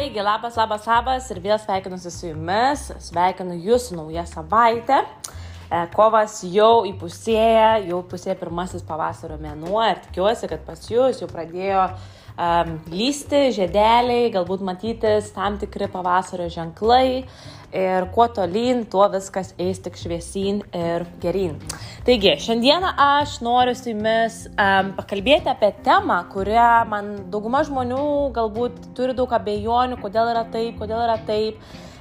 Taigi, 0.00 0.22
labas, 0.24 0.54
labas, 0.56 0.86
labas 0.88 1.26
ir 1.28 1.42
vėl 1.44 1.58
sveikinuosi 1.60 2.08
su 2.08 2.30
jumis, 2.30 2.86
sveikinu 3.04 3.52
jūs 3.66 3.90
naują 3.92 4.22
savaitę. 4.24 5.02
E, 5.04 5.82
kovas 5.92 6.38
jau 6.48 6.86
įpusėja, 6.88 7.82
jau 7.84 7.98
pusė 8.08 8.32
pirmasis 8.40 8.80
pavasario 8.88 9.36
mėnuo 9.42 9.82
ir 9.90 10.00
tikiuosi, 10.06 10.48
kad 10.48 10.64
pas 10.64 10.88
jūs 10.88 11.20
jau 11.20 11.28
pradėjo 11.28 11.82
um, 11.90 12.72
lysti 12.88 13.42
žiedeliai, 13.58 14.32
galbūt 14.32 14.64
matytis 14.64 15.28
tam 15.36 15.60
tikri 15.60 15.90
pavasario 15.92 16.48
ženklai 16.48 17.26
ir 17.72 18.06
kuo 18.14 18.26
tolyn, 18.28 18.84
tuo 18.90 19.06
viskas 19.12 19.52
eis 19.60 19.80
tik 19.82 19.98
šviesyn 19.98 20.60
ir 20.76 21.04
geryn. 21.22 21.58
Taigi, 22.06 22.32
šiandieną 22.42 22.92
aš 23.04 23.38
noriu 23.44 23.74
su 23.78 23.92
jumis 23.92 24.42
um, 24.50 24.92
pakalbėti 24.98 25.52
apie 25.52 25.70
temą, 25.86 26.22
kurią 26.32 26.70
man 26.90 27.12
dauguma 27.32 27.62
žmonių 27.66 28.02
galbūt 28.36 28.90
turi 28.98 29.14
daug 29.16 29.32
abejonių, 29.36 30.00
kodėl 30.02 30.32
yra 30.34 30.46
taip, 30.50 30.78
kodėl 30.80 31.04
yra 31.04 31.18
taip. 31.28 31.60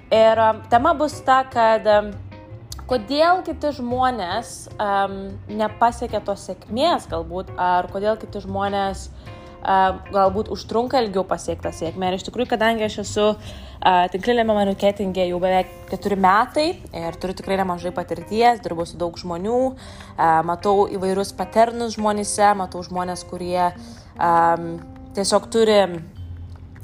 Ir 0.10 0.42
um, 0.42 0.64
tema 0.72 0.96
bus 0.98 1.20
ta, 1.26 1.44
kad 1.54 1.86
um, 1.86 2.14
kodėl 2.90 3.44
kiti 3.46 3.76
žmonės 3.78 4.72
um, 4.76 5.20
nepasiekia 5.54 6.24
tos 6.26 6.48
sėkmės 6.50 7.06
galbūt, 7.12 7.54
ar 7.62 7.92
kodėl 7.94 8.18
kiti 8.18 8.42
žmonės 8.48 9.10
uh, 9.10 9.36
galbūt 9.64 10.52
užtrunka 10.54 11.02
ilgiau 11.04 11.26
pasiektą 11.28 11.74
sėkmę. 11.76 12.10
Ir 12.10 12.20
iš 12.20 12.28
tikrųjų, 12.30 12.54
kadangi 12.54 12.88
aš 12.88 13.02
esu 13.04 13.26
uh, 13.32 13.58
Tinklinėme 13.80 14.52
marketingė 14.52 15.30
jau 15.30 15.38
beveik 15.40 15.70
keturi 15.88 16.18
metai 16.20 16.66
ir 16.92 17.16
turiu 17.16 17.36
tikrai 17.40 17.56
nemažai 17.62 17.94
patirties, 17.96 18.60
dirbu 18.60 18.84
su 18.84 19.00
daug 19.00 19.16
žmonių, 19.16 19.60
matau 20.44 20.84
įvairius 20.92 21.32
paternus 21.38 21.96
žmonėse, 21.96 22.50
matau 22.60 22.84
žmonės, 22.84 23.24
kurie 23.30 23.70
tiesiog 25.16 25.48
turi, 25.56 25.80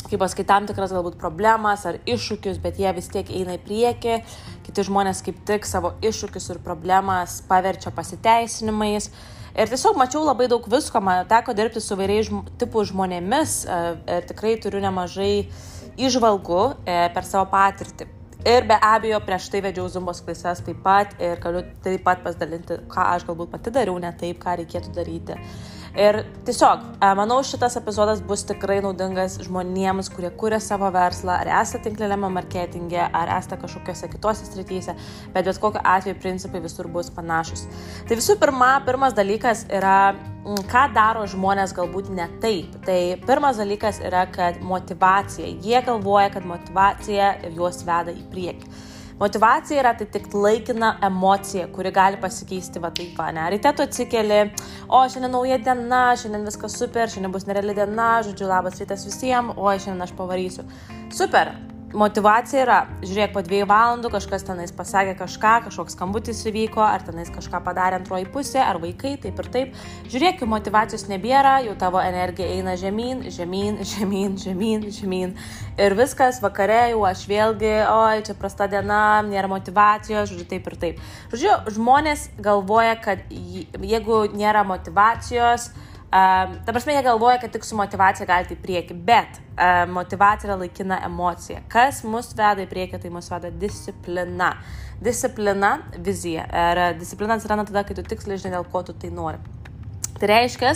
kaip 0.07 0.23
pasakyti, 0.23 0.47
tam 0.47 0.69
tikras 0.71 0.95
galbūt 0.95 1.19
problemas 1.19 1.83
ar 1.83 1.99
iššūkius, 2.07 2.63
bet 2.63 2.79
jie 2.79 2.95
vis 2.95 3.11
tiek 3.11 3.27
eina 3.27 3.59
į 3.59 3.63
priekį, 3.67 4.19
kiti 4.63 4.87
žmonės 4.87 5.19
kaip 5.25 5.43
tik 5.51 5.67
savo 5.67 5.97
iššūkius 5.99 6.53
ir 6.53 6.63
problemas 6.63 7.41
paverčia 7.49 7.91
pasiteisinimais. 7.91 9.11
Ir 9.55 9.69
tiesiog 9.71 9.95
mačiau 9.95 10.25
labai 10.25 10.49
daug 10.51 10.65
visko, 10.67 10.99
man 10.99 11.23
teko 11.29 11.53
dirbti 11.55 11.79
su 11.79 11.95
vairiais 11.95 12.27
žm 12.27 12.43
tipų 12.59 12.83
žmonėmis 12.89 13.61
ir 13.67 14.27
tikrai 14.27 14.57
turiu 14.59 14.81
nemažai 14.83 15.45
uh, 15.45 15.61
išvalgų 15.97 16.61
e, 16.83 16.97
per 17.15 17.27
savo 17.27 17.47
patirtį. 17.51 18.07
Ir 18.45 18.67
be 18.69 18.75
abejo, 18.77 19.17
prieš 19.25 19.47
tai 19.49 19.61
vedžiau 19.65 19.87
zumbos 19.89 20.19
klases 20.21 20.61
taip 20.61 20.83
pat 20.85 21.15
ir 21.23 21.39
galiu 21.41 21.63
taip 21.85 22.03
pat 22.05 22.21
pasidalinti, 22.25 22.77
ką 22.91 23.07
aš 23.15 23.25
galbūt 23.25 23.49
pati 23.55 23.73
dariau 23.73 23.97
ne 24.01 24.11
taip, 24.19 24.37
ką 24.43 24.59
reikėtų 24.59 24.93
daryti. 24.93 25.37
Ir 25.95 26.21
tiesiog, 26.47 26.81
e, 26.99 27.09
manau, 27.15 27.39
šitas 27.47 27.77
epizodas 27.79 28.19
bus 28.25 28.43
tikrai 28.47 28.81
naudingas 28.83 29.37
žmonėms, 29.45 30.09
kurie 30.11 30.31
kuria 30.35 30.59
savo 30.59 30.89
verslą, 30.91 31.37
ar 31.39 31.51
esate 31.61 31.85
tinklinėme 31.87 32.27
marketinge, 32.35 32.99
ar 32.99 33.31
esate 33.37 33.61
kažkokiose 33.61 34.09
kitose 34.11 34.47
srityse, 34.49 34.95
bet 35.33 35.47
bet 35.47 35.59
kokiu 35.63 35.81
atveju 35.83 36.19
principai 36.19 36.59
visur 36.63 36.89
bus 36.91 37.11
panašus. 37.15 37.65
Tai 38.09 38.19
visų 38.19 38.35
pirma, 38.41 38.73
pirmas 38.87 39.15
dalykas 39.15 39.65
yra 39.71 40.15
ką 40.45 40.83
daro 40.93 41.23
žmonės 41.29 41.73
galbūt 41.73 42.11
ne 42.13 42.27
taip. 42.41 42.75
Tai 42.85 42.99
pirmas 43.25 43.57
dalykas 43.61 44.01
yra, 44.05 44.25
kad 44.31 44.59
motivacija. 44.61 45.47
Jie 45.63 45.79
galvoja, 45.85 46.29
kad 46.35 46.45
motivacija 46.45 47.31
juos 47.55 47.81
veda 47.87 48.13
į 48.13 48.27
priekį. 48.33 48.69
Motivacija 49.19 49.79
yra 49.79 49.93
tai 49.95 50.09
tik 50.11 50.25
laikina 50.35 50.89
emocija, 51.07 51.69
kuri 51.71 51.91
gali 51.95 52.17
pasikeisti 52.19 52.81
va 52.83 52.89
taip, 52.91 53.13
va, 53.15 53.29
ne? 53.31 53.45
Ryte 53.53 53.71
tu 53.77 53.85
atsikeli, 53.85 54.41
o 54.91 54.99
šiandien 55.07 55.31
nauja 55.31 55.59
diena, 55.63 56.01
šiandien 56.19 56.43
viskas 56.49 56.75
super, 56.81 57.07
šiandien 57.13 57.31
bus 57.31 57.47
nereali 57.47 57.77
diena, 57.77 58.09
žodžiu, 58.27 58.49
labas 58.51 58.81
rytas 58.81 59.07
visiems, 59.07 59.55
o 59.55 59.71
šiandien 59.71 60.03
aš 60.03 60.11
pavarysiu. 60.19 60.67
Super, 61.15 61.53
motivacija 61.95 62.61
yra, 62.63 62.77
žiūrėk, 63.03 63.31
po 63.33 63.41
dviejų 63.45 63.67
valandų 63.69 64.11
kažkas 64.13 64.43
tenais 64.47 64.73
pasakė 64.75 65.15
kažką, 65.19 65.53
kažkoks 65.67 65.95
skambutis 65.95 66.41
įvyko, 66.49 66.83
ar 66.83 67.05
tenais 67.07 67.31
kažką 67.33 67.61
padarė 67.65 67.99
antroji 67.99 68.27
pusė, 68.31 68.59
ar 68.63 68.79
vaikai, 68.83 69.15
taip 69.21 69.39
ir 69.41 69.49
taip. 69.53 69.79
Žiūrėk, 70.11 70.43
jų 70.43 70.49
motivacijos 70.51 71.07
nebėra, 71.11 71.57
jau 71.65 71.77
tavo 71.79 72.01
energija 72.03 72.51
eina 72.57 72.75
žemyn, 72.79 73.25
žemyn, 73.33 73.79
žemyn, 73.93 74.37
žemyn, 74.41 74.85
žemyn. 74.93 75.33
Ir 75.79 75.97
viskas, 75.97 76.41
vakare 76.43 76.91
jau 76.91 77.01
aš 77.07 77.25
vėlgi, 77.31 77.73
oi, 77.91 78.21
čia 78.27 78.37
prasta 78.39 78.69
diena, 78.71 79.23
nėra 79.25 79.49
motivacijos, 79.51 80.29
žodžiu, 80.31 80.47
taip 80.51 80.69
ir 80.71 80.79
taip. 80.83 81.03
Žodžiu, 81.33 81.57
žmonės 81.79 82.29
galvoja, 82.43 82.95
kad 83.01 83.25
jeigu 83.31 84.25
nėra 84.35 84.65
motivacijos, 84.67 85.71
Um, 86.05 86.53
ta 86.63 86.71
prasme, 86.71 86.93
jie 86.93 87.01
galvoja, 87.03 87.39
kad 87.41 87.51
tik 87.51 87.65
su 87.65 87.75
motivacija 87.75 88.27
galite 88.29 88.53
į 88.55 88.61
priekį, 88.61 88.95
bet 89.07 89.39
um, 89.41 89.95
motivacija 89.97 90.47
yra 90.47 90.59
laikina 90.61 90.99
emocija. 91.03 91.63
Kas 91.71 92.03
mus 92.07 92.29
veda 92.37 92.63
į 92.63 92.69
priekį, 92.71 93.01
tai 93.03 93.11
mus 93.11 93.27
veda 93.33 93.49
disciplina. 93.51 94.53
Disciplina, 95.03 95.73
vizija. 95.97 96.45
Ir 96.45 96.83
disciplina 97.01 97.35
atsiranda 97.35 97.65
tada, 97.67 97.83
kai 97.83 97.97
tu 97.97 98.05
tiksliai 98.05 98.39
žinai, 98.39 98.53
dėl 98.55 98.69
ko 98.71 98.85
tu 98.85 98.95
tai 98.95 99.09
nori. 99.11 99.41
Tai 100.15 100.29
reiškia, 100.31 100.71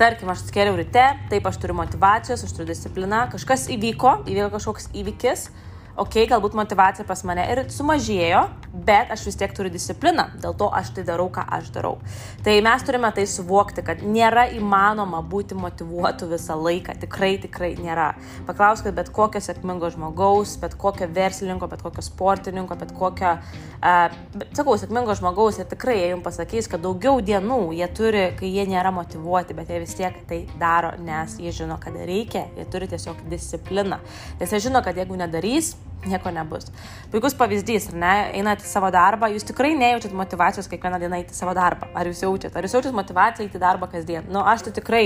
tarkim, 0.00 0.30
aš 0.32 0.46
atskėriau 0.46 0.78
ryte, 0.78 1.04
taip 1.28 1.50
aš 1.50 1.58
turiu 1.60 1.76
motivacijos, 1.76 2.46
aš 2.46 2.54
turiu 2.56 2.70
discipliną, 2.70 3.26
kažkas 3.34 3.66
įvyko, 3.74 4.14
įvyko 4.30 4.48
kažkoks 4.54 4.88
įvykis, 4.96 5.50
okei, 5.98 6.22
okay, 6.24 6.30
galbūt 6.30 6.56
motivacija 6.56 7.04
pas 7.08 7.20
mane 7.28 7.44
ir 7.52 7.66
sumažėjo, 7.74 8.46
bet 8.72 9.10
aš 9.10 9.24
vis 9.26 9.36
tiek 9.38 9.52
turiu 9.54 9.70
discipliną, 9.72 10.28
dėl 10.42 10.54
to 10.58 10.68
aš 10.74 10.92
tai 10.94 11.04
darau, 11.06 11.26
ką 11.32 11.42
aš 11.58 11.70
darau. 11.74 11.96
Tai 12.44 12.54
mes 12.64 12.84
turime 12.86 13.10
tai 13.14 13.26
suvokti, 13.28 13.82
kad 13.86 14.04
nėra 14.06 14.46
įmanoma 14.56 15.22
būti 15.26 15.58
motivuotų 15.58 16.30
visą 16.30 16.56
laiką, 16.60 16.94
tikrai, 17.02 17.32
tikrai 17.42 17.72
nėra. 17.80 18.12
Paklauskite 18.48 18.94
bet 18.94 19.10
kokio 19.14 19.42
sėkmingo 19.42 19.90
žmogaus, 19.94 20.54
bet 20.62 20.76
kokio 20.80 21.10
verslininko, 21.10 21.70
bet 21.70 21.82
kokio 21.84 22.04
sportininko, 22.06 22.78
bet 22.78 22.94
kokio, 22.96 23.34
uh, 23.80 24.00
bet, 24.36 24.48
sakau, 24.56 24.78
sėkmingo 24.78 25.18
žmogaus 25.18 25.58
ir 25.58 25.68
tikrai 25.70 25.98
jie 25.98 26.08
jums 26.14 26.26
pasakys, 26.26 26.70
kad 26.70 26.84
daugiau 26.86 27.18
dienų 27.24 27.60
jie 27.78 27.90
turi, 27.96 28.24
kai 28.38 28.54
jie 28.54 28.68
nėra 28.70 28.94
motivuoti, 28.94 29.56
bet 29.58 29.72
jie 29.72 29.82
vis 29.82 29.98
tiek 29.98 30.22
tai 30.30 30.44
daro, 30.62 30.94
nes 31.02 31.38
jie 31.42 31.52
žino, 31.54 31.80
kad 31.82 31.98
reikia, 31.98 32.46
jie 32.56 32.66
turi 32.70 32.90
tiesiog 32.90 33.26
discipliną. 33.30 33.98
Nes 34.40 34.54
jie 34.54 34.62
žino, 34.68 34.84
kad 34.86 34.98
jeigu 34.98 35.18
nedarys, 35.18 35.74
nieko 36.06 36.30
nebus. 36.32 36.68
Puikus 37.12 37.34
pavyzdys, 37.36 37.90
ar 37.92 37.98
ne, 38.00 38.12
einate 38.40 38.64
į 38.64 38.70
savo 38.70 38.88
darbą, 38.94 39.28
jūs 39.32 39.44
tikrai 39.48 39.72
nejaučiat 39.78 40.14
motivacijos 40.16 40.68
kiekvieną 40.70 41.00
dieną 41.02 41.20
į 41.22 41.26
savo 41.36 41.54
darbą. 41.56 41.90
Ar 41.94 42.08
jūs 42.08 42.22
jaučiat? 42.24 42.56
Ar 42.56 42.66
jūs 42.66 42.76
jaučiat 42.76 42.96
motivaciją 42.96 43.48
į 43.48 43.62
darbą 43.62 43.88
kasdien? 43.92 44.28
Na, 44.28 44.38
nu, 44.38 44.44
aš 44.48 44.66
tai 44.66 44.74
tikrai, 44.80 45.04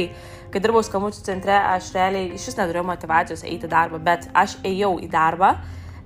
kai 0.54 0.62
dirbau 0.62 0.84
skambučių 0.86 1.24
centre, 1.26 1.56
aš 1.74 1.90
realiai 1.96 2.34
iš 2.36 2.50
vis 2.50 2.58
neturėjau 2.60 2.86
motivacijos 2.90 3.46
eiti 3.46 3.66
į 3.66 3.72
darbą, 3.72 4.02
bet 4.04 4.28
aš 4.34 4.58
ėjau 4.66 4.92
į 5.02 5.10
darbą, 5.12 5.54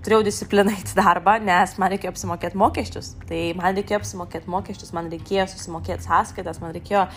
turėjau 0.06 0.24
discipliną 0.28 0.76
į 0.80 0.86
darbą, 0.96 1.36
nes 1.44 1.76
man 1.80 1.92
reikėjo 1.94 2.14
apsimokėti 2.14 2.60
mokesčius. 2.62 3.12
Tai 3.28 3.42
man 3.60 3.76
reikėjo 3.76 4.00
apsimokėti 4.02 4.54
mokesčius, 4.54 4.94
man 4.96 5.12
reikėjo 5.12 5.50
susimokėti 5.52 6.08
sąskaitas, 6.08 6.62
man 6.64 6.72
reikėjo 6.76 7.08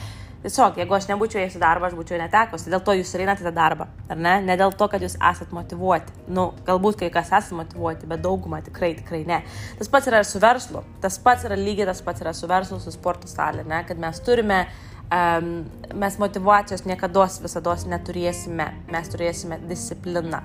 Tiesiog, 0.41 0.79
jeigu 0.81 0.95
aš 0.97 1.05
nebūčiau 1.11 1.43
ėjęs 1.43 1.55
į 1.59 1.61
darbą, 1.61 1.89
aš 1.91 1.95
būčiau 1.99 2.17
netekusi. 2.17 2.71
Dėl 2.73 2.81
to 2.85 2.95
jūs 2.97 3.11
ir 3.13 3.21
einate 3.27 3.43
į 3.43 3.45
tą 3.45 3.53
darbą, 3.53 3.85
ar 4.09 4.17
ne? 4.17 4.35
Ne 4.41 4.55
dėl 4.57 4.73
to, 4.73 4.87
kad 4.89 5.03
jūs 5.05 5.13
esat 5.17 5.51
motivuoti. 5.53 6.15
Nu, 6.33 6.47
galbūt 6.65 6.97
kai 7.01 7.11
kas 7.13 7.29
esate 7.29 7.59
motivuoti, 7.59 8.09
bet 8.09 8.23
dauguma 8.25 8.63
tikrai, 8.65 8.95
tikrai 8.97 9.21
ne. 9.29 9.43
Tas 9.77 9.91
pats 9.93 10.09
yra 10.09 10.23
ir 10.23 10.29
su 10.29 10.41
verslu. 10.41 10.81
Tas 11.03 11.19
pats 11.21 11.45
yra 11.45 11.59
lygiai 11.59 11.91
tas 11.91 12.01
pats 12.01 12.25
yra 12.25 12.33
su 12.33 12.49
verslu, 12.49 12.79
su 12.81 12.93
sporto 12.95 13.29
salė, 13.29 13.67
ne? 13.69 13.83
Kad 13.85 14.01
mes 14.01 14.23
turime 14.25 14.63
um, 15.11 15.51
mes 15.93 16.17
motivacijos 16.17 16.85
niekada 16.89 17.27
visada 17.43 17.75
neturėsime, 17.93 18.67
mes 18.91 19.13
turėsime 19.13 19.59
discipliną. 19.69 20.41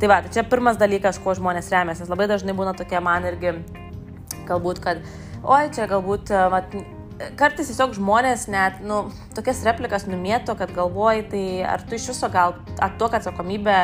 Tai 0.00 0.12
va, 0.12 0.20
tai 0.24 0.34
čia 0.36 0.46
pirmas 0.46 0.78
dalykas, 0.80 1.18
kuo 1.22 1.34
žmonės 1.34 1.72
remiasi, 1.72 2.04
nes 2.04 2.12
labai 2.12 2.28
dažnai 2.30 2.54
būna 2.56 2.76
tokie 2.78 3.00
man 3.02 3.26
irgi, 3.30 3.56
galbūt, 4.48 4.82
kad, 4.84 5.02
oi, 5.42 5.64
čia 5.74 5.88
galbūt, 5.90 6.34
vat, 6.52 6.76
kartais 7.38 7.68
tiesiog 7.68 7.94
žmonės 7.98 8.46
net, 8.52 8.78
nu, 8.86 9.02
tokias 9.36 9.60
replikas 9.66 10.06
numėto, 10.08 10.54
kad 10.58 10.72
galvoji, 10.76 11.26
tai 11.32 11.44
ar 11.68 11.84
tu 11.84 11.98
iš 11.98 12.10
viso 12.12 12.30
gal 12.32 12.56
atuok 12.82 13.18
atsakomybę 13.18 13.76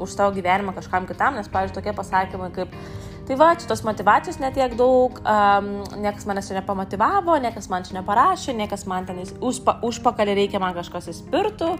už 0.00 0.14
savo 0.14 0.32
gyvenimą 0.36 0.74
kažkam 0.76 1.08
kitam, 1.08 1.36
nes, 1.38 1.50
pavyzdžiui, 1.52 1.76
tokie 1.80 1.94
pasakymai 1.96 2.50
kaip, 2.56 2.74
tai 3.28 3.38
va, 3.40 3.50
čia 3.60 3.68
tos 3.68 3.84
motivacijos 3.84 4.40
netiek 4.40 4.76
daug, 4.78 5.20
um, 5.20 5.70
niekas 6.00 6.28
manęs 6.28 6.48
čia 6.48 6.60
nepamotivavo, 6.60 7.36
niekas 7.44 7.68
man 7.72 7.84
čia 7.84 7.98
neparašė, 8.00 8.56
niekas 8.56 8.86
man 8.88 9.08
ten 9.08 9.20
užpa, 9.44 9.78
užpakalį 9.84 10.38
reikia 10.42 10.62
man 10.62 10.76
kažkas 10.78 11.10
įspirtų. 11.12 11.74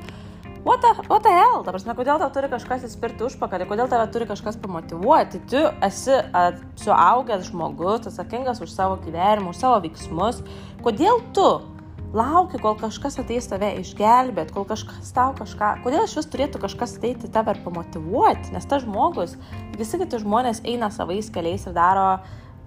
What 0.69 0.83
the, 0.83 1.03
what 1.09 1.23
the 1.23 1.31
hell? 1.33 1.63
Ta 1.65 1.73
prasme, 1.73 1.95
kodėl 1.97 2.19
tau 2.21 2.29
turi 2.29 2.49
kažkas 2.53 2.83
įspirti 2.85 3.25
užpakalį, 3.25 3.65
kodėl 3.71 3.89
tave 3.89 4.05
turi 4.13 4.27
kažkas 4.29 4.59
pamotivuoti? 4.61 5.39
Tu 5.49 5.63
esi 5.87 6.13
at, 6.37 6.59
suaugęs 6.83 7.47
žmogus, 7.49 8.05
atsakingas 8.11 8.61
už 8.61 8.75
savo 8.75 8.99
gyvenimą, 9.01 9.55
už 9.55 9.63
savo 9.63 9.79
veiksmus. 9.81 10.43
Kodėl 10.85 11.23
tu 11.33 11.47
lauki, 12.13 12.61
kol 12.61 12.77
kažkas 12.83 13.17
ateis 13.23 13.49
tave 13.49 13.71
išgelbėti, 13.81 14.53
kol 14.53 14.67
kažkas 14.69 15.09
tau 15.17 15.33
kažką, 15.39 15.71
kodėl 15.87 16.05
iš 16.05 16.19
vis 16.19 16.29
turėtų 16.35 16.61
kažkas 16.67 16.99
ateiti 16.99 17.31
tave 17.33 17.55
ir 17.57 17.63
pamotivuoti, 17.65 18.53
nes 18.53 18.69
tas 18.69 18.85
žmogus, 18.85 19.39
visi 19.81 20.03
kiti 20.03 20.21
žmonės 20.21 20.61
eina 20.69 20.91
savais 20.93 21.33
keliais 21.33 21.65
ir 21.65 21.73
daro, 21.81 22.19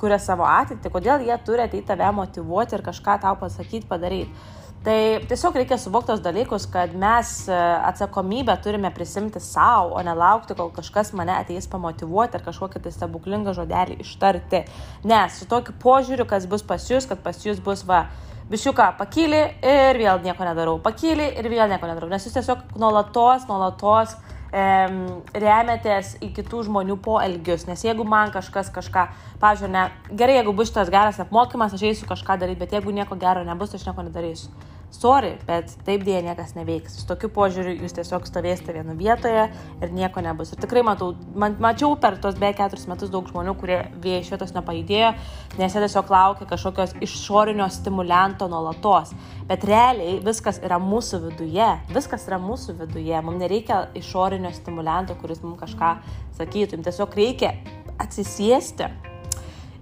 kuria 0.01 0.18
savo 0.18 0.50
ateitį, 0.50 0.89
kodėl 0.89 1.27
jie 1.30 1.38
turi 1.45 1.68
ateiti 1.68 1.86
tave 1.94 2.09
motivuoti 2.18 2.80
ir 2.80 2.86
kažką 2.89 3.19
tau 3.27 3.38
pasakyti, 3.45 3.86
padaryti. 3.86 4.57
Tai 4.81 5.21
tiesiog 5.29 5.59
reikia 5.59 5.77
suvokti 5.77 6.09
tos 6.09 6.21
dalykus, 6.25 6.63
kad 6.73 6.95
mes 6.97 7.31
e, 7.45 7.57
atsakomybę 7.85 8.55
turime 8.63 8.89
prisimti 8.89 9.37
savo, 9.39 9.91
o 9.93 10.01
ne 10.01 10.15
laukti, 10.17 10.55
kol 10.57 10.71
kažkas 10.73 11.11
mane 11.13 11.35
ateis 11.35 11.67
pamotivuoti 11.69 12.39
ar 12.39 12.41
kažkokį 12.47 12.81
tai 12.81 12.93
stebuklingą 12.95 13.53
žodelį 13.53 13.99
ištarti. 14.01 14.63
Nes 15.05 15.37
su 15.37 15.45
tokiu 15.51 15.75
požiūriu, 15.83 16.25
kas 16.25 16.49
bus 16.49 16.65
pas 16.65 16.89
jūs, 16.89 17.05
kad 17.05 17.21
pas 17.21 17.37
jūs 17.45 17.61
bus 17.61 17.85
va, 17.85 18.07
bišiuką 18.49 18.87
pakyli 18.97 19.43
ir 19.61 20.01
vėl 20.01 20.25
nieko 20.25 20.49
nedarau, 20.49 20.79
pakyli 20.81 21.29
ir 21.37 21.53
vėl 21.53 21.69
nieko 21.69 21.85
nedarau. 21.85 22.09
Nes 22.09 22.25
jūs 22.25 22.39
tiesiog 22.39 22.73
nuolatos, 22.81 23.45
nuolatos 23.51 24.17
remiatės 24.51 26.18
į 26.19 26.31
kitų 26.36 26.65
žmonių 26.68 26.98
poelgius, 27.03 27.63
nes 27.69 27.86
jeigu 27.86 28.03
man 28.07 28.33
kažkas 28.33 28.71
kažką, 28.75 29.06
pažiūrėjau, 29.39 29.71
ne, 29.71 29.86
gerai, 30.12 30.42
jeigu 30.42 30.56
bus 30.57 30.71
šitas 30.71 30.92
geras 30.92 31.21
apmokymas, 31.24 31.77
aš 31.77 31.88
eisiu 31.88 32.09
kažką 32.09 32.36
daryti, 32.42 32.59
bet 32.59 32.75
jeigu 32.75 32.92
nieko 32.95 33.15
gero 33.19 33.45
nebus, 33.48 33.75
aš 33.77 33.88
nieko 33.88 34.03
nedarysiu 34.09 34.51
sorry, 34.91 35.31
bet 35.47 35.71
taip 35.88 36.03
dėja 36.05 36.21
niekas 36.25 36.53
neveiks. 36.57 36.97
Su 36.99 37.07
tokiu 37.09 37.29
požiūriu 37.33 37.73
jūs 37.79 37.95
tiesiog 37.97 38.25
stovėsite 38.27 38.75
vienu 38.75 38.95
vietoje 38.99 39.47
ir 39.81 39.93
nieko 39.95 40.23
nebus. 40.23 40.51
Ir 40.53 40.61
tikrai 40.61 40.83
matau, 40.85 41.13
man, 41.35 41.55
mačiau 41.63 41.95
per 42.01 42.17
tos 42.21 42.38
beveik 42.39 42.59
keturis 42.59 42.88
metus 42.91 43.11
daug 43.13 43.27
žmonių, 43.31 43.55
kurie 43.59 43.79
iš 44.19 44.31
vietos 44.33 44.53
nepajudėjo, 44.55 45.13
nes 45.59 45.75
jie 45.75 45.83
tiesiog 45.85 46.11
laukia 46.11 46.49
kažkokios 46.49 46.95
išorinio 47.07 47.69
stimulanto 47.71 48.49
nuolatos. 48.51 49.15
Bet 49.49 49.65
realiai 49.67 50.19
viskas 50.25 50.61
yra 50.63 50.79
mūsų 50.81 51.23
viduje, 51.29 51.69
viskas 51.95 52.27
yra 52.29 52.41
mūsų 52.41 52.77
viduje, 52.83 53.15
mums 53.23 53.41
nereikia 53.41 53.85
išorinio 53.97 54.51
stimulanto, 54.55 55.15
kuris 55.21 55.43
mums 55.45 55.61
kažką 55.63 55.95
sakytų, 56.39 56.77
jums 56.77 56.91
tiesiog 56.91 57.17
reikia 57.19 57.55
atsisėsti 58.01 58.91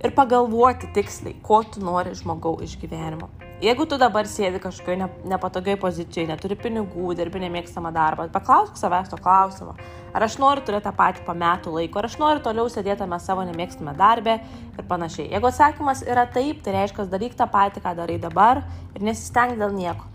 ir 0.03 0.15
pagalvoti 0.15 0.94
tiksliai, 0.95 1.38
ko 1.44 1.63
tu 1.67 1.83
nori 1.83 2.15
žmogau 2.17 2.57
iš 2.63 2.77
gyvenimo. 2.79 3.29
Jeigu 3.59 3.83
tu 3.91 3.97
dabar 4.00 4.23
sėdi 4.23 4.56
kažkokioje 4.63 5.09
nepatogiai 5.27 5.75
pozicijoje, 5.81 6.29
neturi 6.29 6.56
pinigų, 6.56 7.09
dirbi 7.19 7.41
nemėgstamą 7.44 7.89
darbą, 7.91 8.29
paklausk 8.31 8.79
savęs 8.79 9.11
to 9.11 9.19
klausimo. 9.19 9.73
Ar 10.15 10.23
aš 10.23 10.38
noriu 10.39 10.63
turėti 10.63 10.85
tą 10.88 10.94
patį 10.95 11.25
po 11.27 11.35
metų 11.35 11.75
laiko, 11.75 12.00
ar 12.00 12.07
aš 12.07 12.15
noriu 12.21 12.39
toliau 12.45 12.71
sėdėti 12.71 13.01
tame 13.03 13.19
savo 13.19 13.44
nemėgstame 13.50 13.97
darbe 14.00 14.38
ir 14.39 14.88
panašiai. 14.88 15.27
Jeigu 15.35 15.51
atsakymas 15.51 16.06
yra 16.07 16.23
taip, 16.31 16.63
tai 16.63 16.77
reiškia, 16.77 17.09
daryk 17.11 17.35
tą 17.35 17.51
patį, 17.51 17.83
ką 17.83 17.97
darai 18.00 18.15
dabar 18.23 18.63
ir 18.95 19.09
nesisteng 19.11 19.59
dėl 19.59 19.75
nieko. 19.75 20.07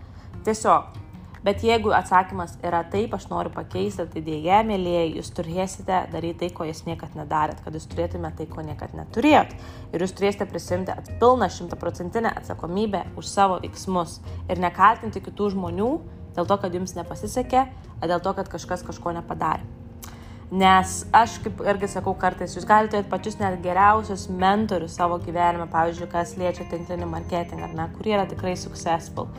Tiesiog 0.49 1.04
Bet 1.45 1.61
jeigu 1.61 1.91
atsakymas 1.93 2.55
yra 2.65 2.79
taip, 2.89 3.11
aš 3.13 3.27
noriu 3.29 3.51
pakeisti, 3.53 4.07
tai 4.09 4.21
dėje, 4.25 4.55
mėlyje, 4.65 5.03
jūs 5.19 5.27
turėsite 5.37 5.99
daryti 6.09 6.39
tai, 6.39 6.49
ko 6.57 6.65
jūs 6.65 6.81
niekad 6.87 7.13
nedarėt, 7.13 7.59
kad 7.61 7.75
jūs 7.77 7.85
turėtumėte 7.91 8.39
tai, 8.39 8.47
ko 8.49 8.63
niekad 8.65 8.95
neturėjot. 8.97 9.53
Ir 9.93 10.01
jūs 10.01 10.15
turėsite 10.17 10.47
prisimti 10.49 10.95
pilną 11.21 11.51
šimtaprocentinę 11.53 12.31
atsakomybę 12.41 13.03
už 13.21 13.29
savo 13.29 13.59
veiksmus 13.61 14.17
ir 14.49 14.61
nekaltinti 14.63 15.21
kitų 15.27 15.51
žmonių 15.53 15.89
dėl 16.33 16.49
to, 16.49 16.57
kad 16.63 16.73
jums 16.73 16.95
nepasisekė, 16.97 17.65
ar 18.01 18.09
dėl 18.09 18.23
to, 18.25 18.33
kad 18.39 18.49
kažkas 18.55 18.81
kažko 18.87 19.13
nepadarė. 19.19 19.69
Nes 20.49 20.95
aš, 21.13 21.39
kaip 21.45 21.61
irgi 21.65 21.91
sakau 21.93 22.15
kartais, 22.17 22.53
jūs 22.57 22.65
galite 22.69 22.95
turėti 22.95 23.11
pačius 23.11 23.37
net 23.37 23.59
geriausius 23.61 24.25
mentorius 24.29 24.97
savo 24.97 25.17
gyvenime, 25.21 25.65
pavyzdžiui, 25.69 26.09
kas 26.09 26.33
liečia 26.41 26.65
tinklinį 26.73 27.09
marketingą, 27.13 27.69
ar 27.69 27.77
ne, 27.77 27.87
kurie 27.97 28.13
yra 28.17 28.25
tikrai 28.29 28.53
successful. 28.57 29.29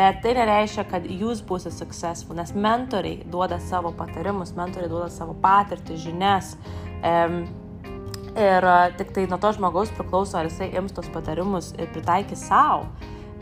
Bet 0.00 0.22
tai 0.24 0.30
nereiškia, 0.32 0.86
kad 0.88 1.04
jūs 1.04 1.42
būsite 1.44 1.74
successful, 1.76 2.38
nes 2.38 2.54
mentoriai 2.56 3.18
duoda 3.28 3.58
savo 3.60 3.90
patarimus, 3.92 4.54
mentoriai 4.56 4.88
duoda 4.88 5.10
savo 5.12 5.34
patirtį, 5.42 5.98
žinias. 6.06 6.54
Um, 7.04 7.42
ir 8.32 8.64
tik 8.96 9.12
tai 9.12 9.26
nuo 9.28 9.36
to 9.42 9.50
žmogaus 9.58 9.92
priklauso, 9.92 10.38
ar 10.40 10.48
jisai 10.48 10.70
ims 10.80 10.96
tos 10.96 11.10
patarimus 11.12 11.74
ir 11.76 11.92
pritaikys 11.92 12.46
savo. 12.48 12.88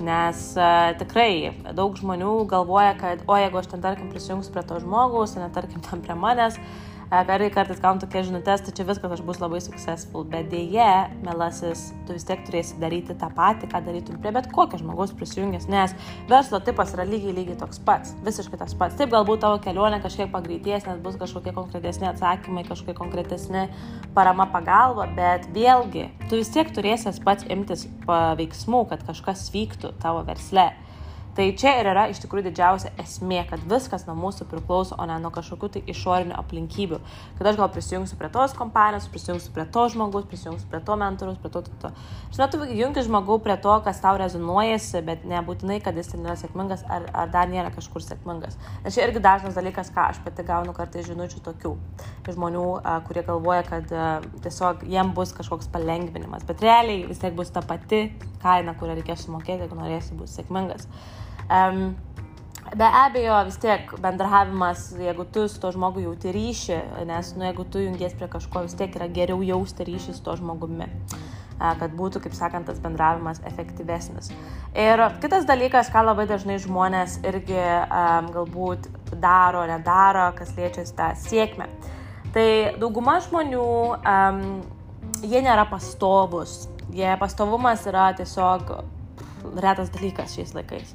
Nes 0.02 0.42
uh, 0.58 0.90
tikrai 0.98 1.52
daug 1.78 1.94
žmonių 2.00 2.34
galvoja, 2.50 2.96
kad, 2.98 3.22
o 3.30 3.38
jeigu 3.38 3.62
aš 3.62 3.70
ten 3.76 3.86
tarkim 3.86 4.10
prisijungsiu 4.10 4.56
prie 4.56 4.66
to 4.66 4.82
žmogaus, 4.82 5.38
ne 5.38 5.46
tarkim 5.54 5.84
ten 5.86 6.02
prie 6.02 6.18
manęs, 6.18 6.58
uh, 6.58 6.87
Karai 7.08 7.48
kartais 7.48 7.78
gaunu 7.80 8.02
tokias 8.02 8.26
žinutės, 8.28 8.60
tai 8.66 8.72
čia 8.76 8.84
viskas 8.84 9.14
aš 9.14 9.22
bus 9.24 9.38
labai 9.40 9.62
successful, 9.64 10.26
bet 10.28 10.50
dėje, 10.52 10.88
melasis, 11.24 11.86
tu 12.04 12.12
vis 12.12 12.26
tiek 12.28 12.42
turėsi 12.44 12.76
daryti 12.82 13.16
tą 13.16 13.30
patį, 13.32 13.70
ką 13.72 13.80
darytum 13.86 14.18
prie 14.20 14.32
bet 14.36 14.50
kokio 14.52 14.76
žmogaus 14.82 15.14
prisijungęs, 15.16 15.70
nes 15.72 15.94
verslo 16.28 16.60
tipas 16.60 16.92
yra 16.92 17.06
lygiai 17.08 17.32
lygiai 17.38 17.56
toks 17.62 17.80
pats, 17.86 18.12
visiškai 18.26 18.60
tas 18.60 18.76
pats. 18.76 18.98
Taip, 19.00 19.08
galbūt 19.14 19.40
tavo 19.40 19.56
kelionė 19.64 20.02
kažkiek 20.04 20.28
pagreitės, 20.34 20.84
nes 20.84 21.00
bus 21.04 21.16
kažkokie 21.16 21.54
konkretesni 21.56 22.10
atsakymai, 22.10 22.66
kažkokie 22.68 22.96
konkretesni 23.00 23.64
parama 24.12 24.44
pagalba, 24.52 25.08
bet 25.16 25.48
vėlgi, 25.56 26.10
tu 26.28 26.42
vis 26.42 26.52
tiek 26.52 26.68
turėsi 26.76 27.16
pats 27.24 27.48
imtis 27.48 27.86
veiksmų, 28.04 28.84
kad 28.92 29.08
kažkas 29.08 29.48
vyktų 29.56 29.96
tavo 30.04 30.26
versle. 30.28 30.68
Tai 31.38 31.44
čia 31.54 31.76
ir 31.78 31.86
yra 31.86 32.08
iš 32.10 32.18
tikrųjų 32.24 32.48
didžiausia 32.48 32.90
esmė, 32.98 33.44
kad 33.46 33.60
viskas 33.70 34.08
nuo 34.08 34.16
mūsų 34.18 34.48
priklauso, 34.50 34.96
o 34.98 35.04
ne 35.06 35.20
nuo 35.22 35.30
kažkokių 35.30 35.68
tai 35.76 35.82
išorinių 35.92 36.34
aplinkybių. 36.34 36.96
Kad 37.38 37.50
aš 37.52 37.58
gal 37.60 37.68
prisijungsiu 37.70 38.16
prie 38.18 38.26
tos 38.34 38.56
kompanijos, 38.58 39.06
prisijungsiu 39.12 39.52
prie 39.54 39.62
to 39.70 39.84
žmogus, 39.92 40.24
prisijungsiu 40.26 40.66
prie 40.72 40.80
to 40.82 40.96
mentorius, 40.98 41.36
prie 41.38 41.52
to, 41.54 41.62
to, 41.62 41.76
to. 41.84 41.92
Žinau, 42.34 42.48
tu 42.50 42.66
jungi 42.80 43.04
žmogų 43.06 43.36
prie 43.44 43.54
to, 43.62 43.76
kas 43.86 44.02
tau 44.02 44.18
rezonuojasi, 44.18 45.04
bet 45.06 45.22
nebūtinai, 45.30 45.76
kad 45.84 46.00
jis 46.00 46.10
ten 46.10 46.26
yra 46.26 46.34
sėkmingas 46.40 46.82
ar, 46.90 47.06
ar 47.22 47.30
dar 47.36 47.46
nėra 47.54 47.70
kažkur 47.76 48.02
sėkmingas. 48.02 48.58
Nes 48.82 48.98
čia 48.98 49.06
irgi 49.06 49.22
dažnas 49.22 49.54
dalykas, 49.54 49.92
ką 49.94 50.08
aš 50.10 50.18
pati 50.26 50.42
gaunu 50.50 50.74
kartais 50.74 51.06
žinučių 51.06 51.44
tokių 51.46 51.72
žmonių, 52.32 52.66
kurie 53.06 53.22
galvoja, 53.30 53.62
kad 53.70 53.94
tiesiog 54.42 54.82
jiem 54.90 55.14
bus 55.14 55.36
kažkoks 55.38 55.70
palengvinimas, 55.70 56.42
bet 56.50 56.66
realiai 56.66 57.06
vis 57.06 57.22
tiek 57.22 57.38
bus 57.38 57.54
ta 57.54 57.62
pati 57.62 58.08
kaina, 58.42 58.74
kurią 58.74 58.98
reikės 58.98 59.28
sumokėti, 59.28 59.68
jeigu 59.68 59.78
norėsi 59.78 60.18
būti 60.18 60.34
sėkmingas. 60.34 60.90
Um, 61.48 61.96
Be 62.76 62.84
abejo, 62.84 63.36
vis 63.48 63.56
tiek 63.62 63.92
bendravimas, 64.02 64.90
jeigu 65.00 65.24
tu 65.32 65.46
su 65.48 65.60
to 65.60 65.70
žmogu 65.72 66.02
jauti 66.04 66.32
ryšį, 66.34 66.76
nes 67.08 67.30
nu, 67.38 67.46
jeigu 67.46 67.64
tu 67.64 67.80
jungies 67.80 68.12
prie 68.18 68.28
kažko, 68.28 68.66
vis 68.66 68.76
tiek 68.76 68.92
yra 68.98 69.06
geriau 69.08 69.40
jausti 69.46 69.86
ryšį 69.88 70.16
su 70.18 70.24
to 70.26 70.34
žmogumi, 70.36 70.88
kad 71.56 71.94
būtų, 71.96 72.20
kaip 72.26 72.36
sakant, 72.36 72.68
tas 72.68 72.82
bendravimas 72.84 73.40
efektyvesnis. 73.48 74.28
Ir 74.76 75.00
kitas 75.22 75.48
dalykas, 75.48 75.88
ką 75.94 76.04
labai 76.10 76.28
dažnai 76.28 76.58
žmonės 76.60 77.16
irgi 77.24 77.56
um, 77.56 78.28
galbūt 78.36 78.90
daro, 79.16 79.64
nedaro, 79.70 80.28
kas 80.36 80.52
liečia 80.58 80.84
tą 80.98 81.14
sėkmę. 81.24 81.70
Tai 82.36 82.48
dauguma 82.76 83.16
žmonių, 83.24 83.68
um, 83.96 84.44
jie 85.24 85.40
nėra 85.40 85.64
pastovus, 85.72 86.66
jie 86.92 87.16
pastovumas 87.16 87.88
yra 87.88 88.10
tiesiog 88.18 88.76
retas 89.56 89.88
dalykas 89.94 90.36
šiais 90.36 90.52
laikais. 90.52 90.92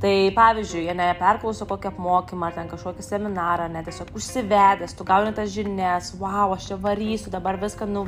Tai 0.00 0.30
pavyzdžiui, 0.32 0.86
jie 0.86 0.92
neperklauso 0.96 1.66
kokį 1.68 1.90
apmokymą 1.90 2.46
ar 2.46 2.54
ten 2.56 2.68
kažkokį 2.70 3.02
seminarą, 3.04 3.66
net 3.68 3.84
tiesiog 3.84 4.14
užsivedęs, 4.16 4.94
tu 4.96 5.04
gauni 5.04 5.34
tas 5.36 5.50
žinias, 5.52 6.14
wow, 6.16 6.54
aš 6.54 6.70
čia 6.70 6.78
varysiu, 6.80 7.28
dabar 7.34 7.58
viską, 7.60 7.84
nu, 7.84 8.06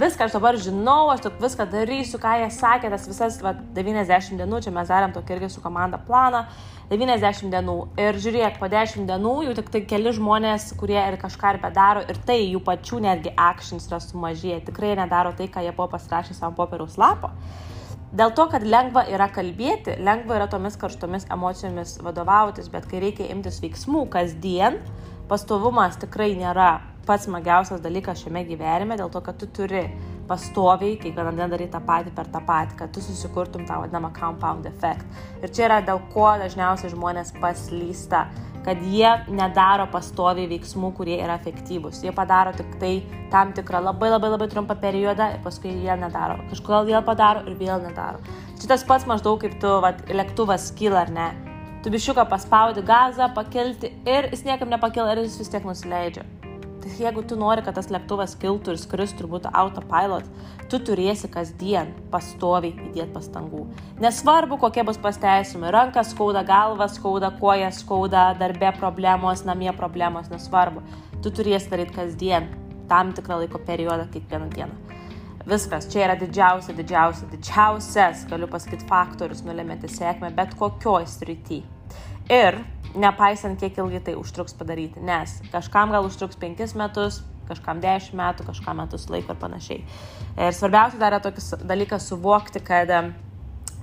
viską 0.00 0.30
aš 0.30 0.38
dabar 0.38 0.56
žinau, 0.56 1.10
aš 1.12 1.26
tik 1.26 1.36
viską 1.44 1.66
darysiu, 1.74 2.22
ką 2.22 2.38
jie 2.40 2.48
sakė, 2.56 2.88
tas 2.94 3.04
visas 3.10 3.36
va, 3.44 3.52
90 3.76 4.40
dienų, 4.40 4.62
čia 4.64 4.72
mes 4.78 4.88
darėm 4.88 5.12
tokį 5.12 5.36
irgi 5.36 5.52
su 5.52 5.66
komanda 5.66 6.00
planą, 6.08 6.46
90 6.88 7.52
dienų. 7.52 7.76
Ir 8.00 8.22
žiūrėk, 8.24 8.56
po 8.56 8.72
10 8.72 9.04
dienų 9.12 9.36
jau 9.50 9.60
tik 9.60 9.68
tai 9.76 9.84
keli 9.92 10.16
žmonės, 10.16 10.70
kurie 10.80 11.02
ir 11.02 11.20
kažką 11.20 11.52
ir 11.52 11.62
bedaro, 11.68 12.08
ir 12.08 12.24
tai 12.24 12.40
jų 12.46 12.64
pačių 12.64 13.04
netgi 13.10 13.36
actions 13.36 13.92
yra 13.92 14.00
sumažėję, 14.00 14.62
tikrai 14.70 14.96
nedaro 14.96 15.36
tai, 15.36 15.52
ką 15.52 15.68
jie 15.68 15.76
buvo 15.76 15.92
pasirašę 15.98 16.40
savo 16.40 16.56
popieriaus 16.64 16.96
lapo. 16.96 17.34
Dėl 18.14 18.30
to, 18.38 18.44
kad 18.52 18.62
lengva 18.62 19.02
yra 19.10 19.26
kalbėti, 19.34 19.96
lengva 19.98 20.36
yra 20.38 20.46
tomis 20.50 20.76
karštomis 20.78 21.26
emocijomis 21.34 21.96
vadovautis, 22.06 22.68
bet 22.70 22.86
kai 22.86 23.00
reikia 23.02 23.26
imtis 23.34 23.58
veiksmų 23.64 24.04
kasdien, 24.12 24.78
pastovumas 25.30 25.98
tikrai 25.98 26.36
nėra 26.38 26.76
pats 27.06 27.26
smagiausias 27.26 27.82
dalykas 27.82 28.22
šiame 28.22 28.44
gyvenime, 28.46 28.96
dėl 28.98 29.10
to, 29.10 29.22
kad 29.26 29.38
tu 29.38 29.48
turi 29.58 29.82
pastoviai, 30.26 30.96
kiekvieną 31.02 31.34
dieną 31.34 31.50
daryti 31.52 31.74
tą 31.74 31.80
patį 31.86 32.14
per 32.14 32.30
tą 32.30 32.42
patį, 32.46 32.78
kad 32.80 32.94
tu 32.94 33.02
susikurtum 33.02 33.66
tą 33.66 33.78
vadinamą 33.82 34.10
compound 34.14 34.66
effect. 34.70 35.06
Ir 35.42 35.50
čia 35.54 35.66
yra 35.68 35.80
dėl 35.86 36.02
ko 36.14 36.32
dažniausiai 36.42 36.90
žmonės 36.94 37.34
paslysta 37.42 38.26
kad 38.66 38.82
jie 38.82 39.08
nedaro 39.30 39.86
pastoviai 39.92 40.48
veiksmų, 40.50 40.90
kurie 40.98 41.16
yra 41.22 41.38
efektyvūs. 41.38 42.02
Jie 42.02 42.12
padaro 42.14 42.50
tik 42.56 42.72
tai 42.80 42.96
tam 43.30 43.52
tikrą 43.54 43.80
labai 43.84 44.10
labai 44.10 44.32
labai 44.32 44.48
trumpą 44.50 44.74
periodą 44.82 45.30
ir 45.36 45.44
paskui 45.44 45.70
jie 45.84 45.98
nedaro. 46.00 46.40
Kažkodėl 46.50 46.90
vėl 46.90 47.04
padaro 47.06 47.44
ir 47.46 47.54
vėl 47.60 47.84
nedaro. 47.86 48.18
Čia 48.58 48.72
tas 48.74 48.86
pats 48.88 49.06
maždaug 49.06 49.38
kaip 49.42 49.54
tu, 49.62 49.70
vat, 49.84 50.02
lėktuvas 50.10 50.72
kyla 50.78 51.04
ar 51.06 51.14
ne. 51.14 51.28
Tu 51.84 51.92
bišiuką 51.94 52.26
paspaudi 52.26 52.82
gazą, 52.82 53.30
pakelti 53.36 53.92
ir 54.02 54.32
jis 54.32 54.42
niekam 54.48 54.72
nepakėl 54.74 55.12
ir 55.12 55.22
jis 55.22 55.38
vis 55.44 55.54
tiek 55.54 55.68
nusileidžia. 55.68 56.26
Jeigu 56.86 57.24
tu 57.26 57.34
nori, 57.34 57.64
kad 57.66 57.74
tas 57.74 57.88
lėktuvas 57.90 58.36
kiltų 58.38 58.76
ir 58.76 58.78
skristų 58.78 59.24
ir 59.24 59.28
būtų 59.32 59.50
autopilot, 59.58 60.26
tu 60.70 60.78
turėsi 60.78 61.26
kasdien 61.32 61.90
pastoviai 62.12 62.76
įdėti 62.90 63.10
pastangų. 63.14 63.64
Nesvarbu, 64.02 64.60
kokie 64.62 64.84
bus 64.86 65.00
pasteisimai. 65.02 65.72
Ranka 65.74 66.04
skauda, 66.06 66.44
galva 66.46 66.86
skauda, 66.92 67.32
koja 67.40 67.72
skauda, 67.74 68.28
darbe 68.38 68.70
problemos, 68.78 69.42
namie 69.48 69.72
problemos, 69.74 70.30
nesvarbu. 70.30 70.84
Tu 71.24 71.34
turėsi 71.34 71.72
daryti 71.72 71.96
kasdien 71.98 72.46
tam 72.86 73.10
tikrą 73.16 73.42
laiko 73.42 73.58
periodą 73.66 74.06
kiekvieną 74.12 74.50
dieną. 74.54 74.78
Viskas, 75.46 75.86
čia 75.90 76.04
yra 76.06 76.14
didžiausia, 76.18 76.74
didžiausia, 76.74 77.26
didžiausias, 77.30 78.24
galiu 78.30 78.46
pasakyti, 78.50 78.86
faktorius 78.86 79.44
nulemianti 79.46 79.90
sėkmę 79.90 80.32
bet 80.34 80.54
kokioj 80.58 81.06
srity. 81.10 81.64
Ir 82.32 82.58
nepaisant, 82.98 83.58
kiek 83.60 83.76
ilgai 83.78 84.00
tai 84.02 84.16
užtruks 84.18 84.56
padaryti, 84.58 85.02
nes 85.04 85.36
kažkam 85.52 85.92
gal 85.94 86.06
užtruks 86.08 86.38
5 86.40 86.74
metus, 86.80 87.20
kažkam 87.46 87.78
10 87.82 88.16
metų, 88.18 88.46
kažkam 88.48 88.80
metus 88.82 89.06
laiko 89.12 89.34
ir 89.34 89.38
panašiai. 89.38 89.84
Ir 90.34 90.56
svarbiausia 90.56 90.98
dar 90.98 91.14
yra 91.14 91.22
tokis 91.22 91.52
dalykas 91.62 92.08
suvokti, 92.10 92.62
kad 92.66 92.90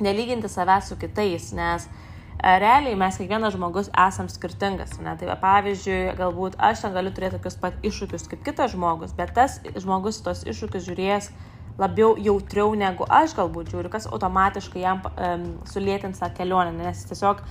nelyginti 0.03 0.51
savęs 0.51 0.91
su 0.91 0.97
kitais, 0.99 1.53
nes 1.55 1.87
e, 1.87 2.57
realiai 2.59 2.97
mes 2.99 3.21
kiekvienas 3.21 3.55
žmogus 3.55 3.91
esam 4.07 4.27
skirtingas. 4.27 4.97
Ne? 4.99 5.15
Tai 5.21 5.39
pavyzdžiui, 5.39 6.17
galbūt 6.19 6.59
aš 6.59 6.83
ten 6.83 6.97
galiu 6.97 7.15
turėti 7.15 7.37
tokius 7.37 7.59
pat 7.63 7.79
iššūkius 7.85 8.27
kaip 8.31 8.43
kitas 8.43 8.75
žmogus, 8.75 9.15
bet 9.15 9.31
tas 9.37 9.61
žmogus 9.79 10.19
tos 10.25 10.43
iššūkius 10.43 10.89
žiūrės 10.89 11.31
labiau 11.79 12.13
jautriau 12.21 12.73
negu 12.77 13.05
aš 13.09 13.33
galbūt 13.37 13.71
žiūriu, 13.73 13.89
kas 13.93 14.05
automatiškai 14.11 14.83
jam 14.83 14.99
um, 15.09 15.45
sulėtins 15.69 16.19
tą 16.21 16.29
kelionę, 16.35 16.73
nes 16.75 17.05
tiesiog 17.09 17.41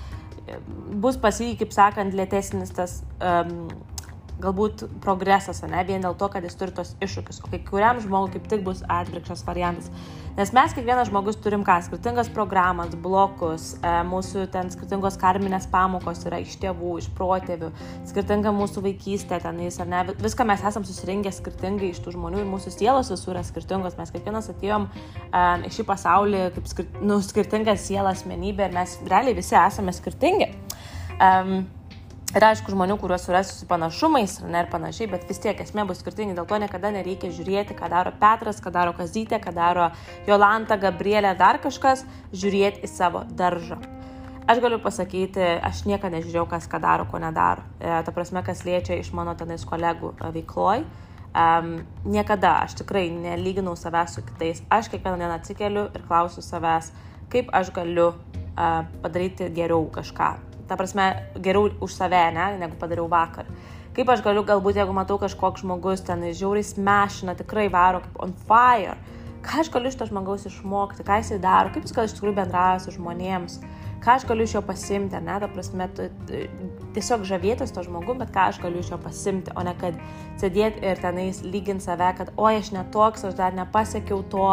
bus 1.03 1.19
pas 1.21 1.39
jį, 1.41 1.55
kaip 1.61 1.75
sakant, 1.75 2.15
lėtesnis 2.17 2.73
tas 2.75 3.01
um, 3.21 3.69
galbūt 4.43 4.87
progresas, 5.05 5.63
ne, 5.69 5.83
vien 5.87 6.03
dėl 6.03 6.17
to, 6.19 6.29
kad 6.33 6.45
jis 6.45 6.57
turi 6.59 6.75
tos 6.75 6.95
iššūkius, 7.05 7.43
o 7.45 7.51
kai 7.53 7.61
kuriam 7.67 8.01
žmogui 8.03 8.37
kaip 8.37 8.49
tik 8.51 8.65
bus 8.67 8.83
atvirkščias 8.91 9.45
variantas. 9.47 9.91
Nes 10.33 10.49
mes 10.57 10.73
kiekvienas 10.73 11.11
žmogus 11.11 11.37
turim 11.45 11.61
ką, 11.67 11.75
skirtingas 11.85 12.31
programas, 12.33 12.95
blokus, 13.05 13.75
e, 13.85 13.91
mūsų 14.09 14.47
ten 14.55 14.71
skirtingos 14.73 15.19
karminės 15.21 15.67
pamokos 15.69 16.23
yra 16.25 16.39
iš 16.41 16.55
tėvų, 16.63 16.95
iš 17.03 17.11
protėvių, 17.19 17.69
skirtinga 18.09 18.55
mūsų 18.57 18.85
vaikystė 18.87 19.43
tenais, 19.45 19.77
ar 19.83 19.91
ne, 19.93 20.01
viską 20.23 20.47
mes 20.49 20.65
esam 20.65 20.87
susirinkę 20.89 21.35
skirtingai 21.37 21.93
iš 21.93 22.01
tų 22.01 22.17
žmonių 22.17 22.41
ir 22.41 22.49
mūsų 22.49 22.73
sielos 22.79 23.13
visur 23.13 23.37
yra 23.37 23.45
skirtingos, 23.45 23.99
mes 24.01 24.15
kiekvienas 24.15 24.49
atėjom 24.55 24.89
um, 24.89 25.69
į 25.69 25.75
šį 25.77 25.87
pasaulį 25.93 26.43
kaip 26.57 26.73
skir 26.73 26.89
nu, 27.05 27.21
skirtinga 27.21 27.77
siela 27.77 28.17
asmenybė 28.17 28.71
ir 28.71 28.77
mes 28.81 28.97
realiai 29.13 29.37
visi 29.37 29.59
esame 29.61 29.93
skirtingi. 29.93 30.49
Um, 31.21 31.67
Ir 32.33 32.41
aišku, 32.47 32.73
žmonių, 32.73 32.95
kuriuos 32.97 33.27
surasiu 33.27 33.53
su 33.59 33.67
panašumais 33.69 34.39
ne, 34.47 34.63
ir 34.63 34.69
panašiai, 34.73 35.05
bet 35.13 35.27
vis 35.29 35.37
tiek 35.43 35.59
esmė 35.61 35.83
bus 35.85 35.99
skirtingi, 36.01 36.33
dėl 36.33 36.47
to 36.49 36.57
niekada 36.63 36.89
nereikia 36.95 37.29
žiūrėti, 37.29 37.75
ką 37.77 37.91
daro 37.93 38.13
Petras, 38.17 38.61
ką 38.65 38.71
daro 38.73 38.95
Kazytė, 38.97 39.37
ką 39.37 39.53
daro 39.53 39.91
Jolanta, 40.25 40.79
Gabrielė, 40.81 41.35
dar 41.37 41.59
kažkas, 41.61 42.07
žiūrėti 42.33 42.87
į 42.87 42.89
savo 42.89 43.27
daržą. 43.37 43.77
Aš 44.49 44.63
galiu 44.65 44.79
pasakyti, 44.81 45.45
aš 45.61 45.83
niekada 45.85 46.17
nežiūrėjau, 46.17 46.47
kas 46.55 46.65
ką 46.73 46.81
daro, 46.81 47.05
ko 47.11 47.21
nedaro. 47.21 47.67
E, 47.77 47.91
ta 48.01 48.15
prasme, 48.17 48.41
kas 48.47 48.65
liečia 48.65 48.97
iš 48.97 49.13
mano 49.13 49.35
tenais 49.37 49.67
kolegų 49.69 50.15
veikloj. 50.23 50.87
Um, 51.33 51.75
niekada 52.09 52.55
aš 52.63 52.79
tikrai 52.81 53.11
nelyginau 53.13 53.77
savęs 53.77 54.17
su 54.17 54.25
kitais. 54.25 54.65
Aš 54.73 54.89
kiekvieną 54.89 55.21
dieną 55.21 55.37
atsikeliu 55.37 55.85
ir 55.93 56.09
klausiu 56.09 56.41
savęs, 56.45 56.95
kaip 57.33 57.53
aš 57.53 57.75
galiu 57.77 58.09
uh, 58.15 58.89
padaryti 59.05 59.53
geriau 59.53 59.85
kažką 59.93 60.52
ta 60.73 60.81
prasme, 60.81 61.07
geriau 61.45 61.69
už 61.85 61.93
save, 61.93 62.25
ne, 62.33 62.49
negu 62.65 62.81
padariau 62.81 63.11
vakar. 63.13 63.49
Kaip 63.93 64.09
aš 64.09 64.23
galiu, 64.25 64.41
galbūt, 64.49 64.79
jeigu 64.81 64.95
matau 64.97 65.19
kažkoks 65.21 65.61
žmogus 65.61 66.01
ten 66.07 66.25
žiauriai 66.33 66.65
smešina, 66.65 67.37
tikrai 67.37 67.67
varo 67.69 68.01
kaip 68.01 68.23
on 68.25 68.33
fire, 68.49 68.97
ką 69.45 69.61
aš 69.61 69.69
galiu 69.75 69.93
iš 69.93 69.99
to 70.01 70.09
žmogaus 70.09 70.47
išmokti, 70.49 71.05
ką 71.05 71.21
jisai 71.21 71.37
daro, 71.43 71.73
kaip 71.75 71.85
jis 71.85 71.93
gal 71.93 72.09
iš 72.09 72.15
tikrųjų 72.17 72.39
bendrauja 72.39 72.81
su 72.81 72.95
žmonėms, 72.95 73.59
ką 74.03 74.17
aš 74.17 74.25
galiu 74.27 74.47
iš 74.47 74.55
jo 74.57 74.63
pasimti, 74.65 75.19
ne, 75.21 75.35
ta 75.43 75.49
prasme, 75.51 75.89
tu, 75.95 76.07
tiesiog 76.97 77.27
žavėtis 77.29 77.75
to 77.75 77.85
žmogu, 77.87 78.17
bet 78.19 78.33
ką 78.35 78.49
aš 78.51 78.63
galiu 78.63 78.83
iš 78.83 78.93
jo 78.95 78.99
pasimti, 79.03 79.53
o 79.53 79.65
ne 79.67 79.75
kad 79.79 79.99
sėdėti 80.41 80.83
ir 80.87 81.03
tenais 81.03 81.43
lyginti 81.45 81.87
save, 81.87 82.09
kad 82.19 82.33
oi 82.41 82.57
aš 82.61 82.73
netoks, 82.75 83.27
aš 83.29 83.37
dar 83.39 83.55
nepasiekiau 83.57 84.23
to, 84.33 84.49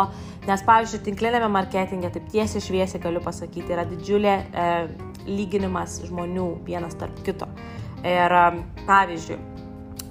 nes 0.50 0.66
pavyzdžiui, 0.68 1.04
tinklinėme 1.08 1.50
marketinge, 1.54 2.12
taip 2.14 2.30
tiesiai 2.34 2.66
šviesiai 2.66 3.04
galiu 3.08 3.24
pasakyti, 3.26 3.74
yra 3.74 3.88
didžiulė 3.90 4.36
e, 4.36 4.68
lyginimas 5.28 6.00
žmonių 6.08 6.48
vienas 6.68 6.98
tarp 7.00 7.20
kito. 7.26 7.48
Ir 8.08 8.34
um, 8.36 8.62
pavyzdžiui, 8.88 9.38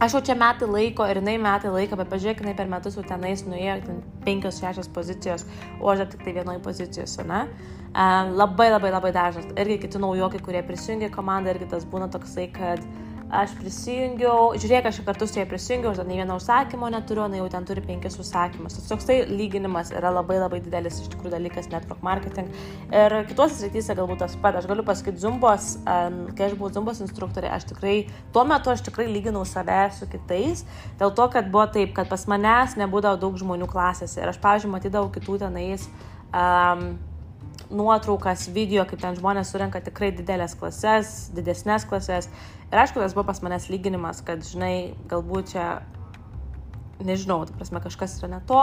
aš 0.04 0.18
jau 0.18 0.22
čia 0.28 0.36
metai 0.38 0.68
laiko 0.68 1.06
ir 1.08 1.22
jinai 1.22 1.38
metai 1.40 1.72
laiko, 1.72 1.96
bet 2.00 2.10
pažiūrėk, 2.12 2.44
jinai 2.44 2.54
per 2.58 2.68
metus 2.68 2.98
jau 2.98 3.04
tenais 3.06 3.44
nuėjo, 3.48 3.78
ten 3.86 4.02
penkios, 4.26 4.60
šešios 4.60 4.92
pozicijos, 4.92 5.46
o 5.80 5.88
aš 5.92 6.04
dar 6.04 6.12
tik 6.12 6.24
tai 6.26 6.36
vienoje 6.36 6.62
pozicijose, 6.64 7.24
na. 7.28 7.46
Um, 7.88 8.34
labai 8.36 8.68
labai 8.68 8.92
labai 8.92 9.14
dažnas. 9.16 9.48
Irgi 9.56 9.80
kiti 9.86 10.00
naujokai, 10.02 10.42
kurie 10.44 10.60
prisijungia 10.68 11.08
komandą, 11.14 11.56
irgi 11.56 11.70
tas 11.72 11.88
būna 11.88 12.10
toksai, 12.12 12.50
kad 12.52 12.84
uh, 12.84 13.07
aš 13.28 13.52
prisijungiau, 13.58 14.54
žiūrėk, 14.56 14.88
aš 14.88 15.00
kartu 15.04 15.26
su 15.28 15.38
jai 15.38 15.46
prisijungiau, 15.48 15.92
aš 15.92 16.00
dar 16.00 16.08
nei 16.08 16.18
vieno 16.20 16.38
užsakymo 16.40 16.88
neturiu, 16.92 17.26
na 17.28 17.40
jau 17.40 17.48
ten 17.52 17.66
turi 17.68 17.82
penkis 17.84 18.16
užsakymus. 18.20 18.78
Tas 18.78 18.88
toksai 18.88 19.18
lyginimas 19.28 19.92
yra 19.92 20.12
labai 20.14 20.38
labai 20.40 20.60
didelis 20.64 21.00
iš 21.02 21.10
tikrųjų 21.12 21.34
dalykas 21.34 21.68
network 21.72 22.00
marketing. 22.06 22.48
Ir 22.88 23.16
kitose 23.28 23.58
srityse 23.60 23.96
galbūt 23.98 24.22
tas 24.24 24.36
pat, 24.40 24.56
aš 24.60 24.68
galiu 24.70 24.84
pasakyti, 24.86 25.20
zumbos, 25.24 25.74
kai 25.84 26.48
aš 26.48 26.56
buvau 26.56 26.72
zumbos 26.74 27.02
instruktorė, 27.04 27.50
aš 27.52 27.68
tikrai, 27.72 27.96
tuo 28.32 28.46
metu 28.48 28.72
aš 28.72 28.86
tikrai 28.88 29.10
lyginau 29.12 29.44
save 29.48 29.82
su 29.98 30.08
kitais, 30.08 30.64
dėl 31.00 31.12
to, 31.12 31.28
kad 31.34 31.52
buvo 31.52 31.66
taip, 31.74 31.92
kad 31.98 32.08
pas 32.08 32.24
manęs 32.30 32.78
nebūdavo 32.80 33.20
daug 33.20 33.36
žmonių 33.40 33.68
klasėse. 33.68 34.22
Ir 34.22 34.32
aš, 34.32 34.40
pavyzdžiui, 34.44 34.72
matydavau 34.78 35.12
kitų 35.12 35.42
tenais. 35.44 35.88
Um, 36.28 36.96
nuotraukas, 37.70 38.46
video, 38.52 38.84
kaip 38.88 39.00
ten 39.02 39.16
žmonės 39.18 39.52
surenka 39.52 39.80
tikrai 39.84 40.10
didelės 40.16 40.56
klases, 40.58 41.28
didesnės 41.36 41.86
klases. 41.88 42.30
Ir 42.68 42.82
aišku, 42.82 43.00
tas 43.02 43.16
buvo 43.16 43.26
pas 43.28 43.42
manęs 43.44 43.68
lyginimas, 43.72 44.22
kad, 44.24 44.44
žinai, 44.44 44.94
galbūt 45.10 45.54
čia, 45.54 45.66
nežinau, 47.04 47.42
ta 47.48 47.56
prasme, 47.56 47.82
kažkas 47.84 48.18
yra 48.20 48.32
ne 48.36 48.40
to. 48.48 48.62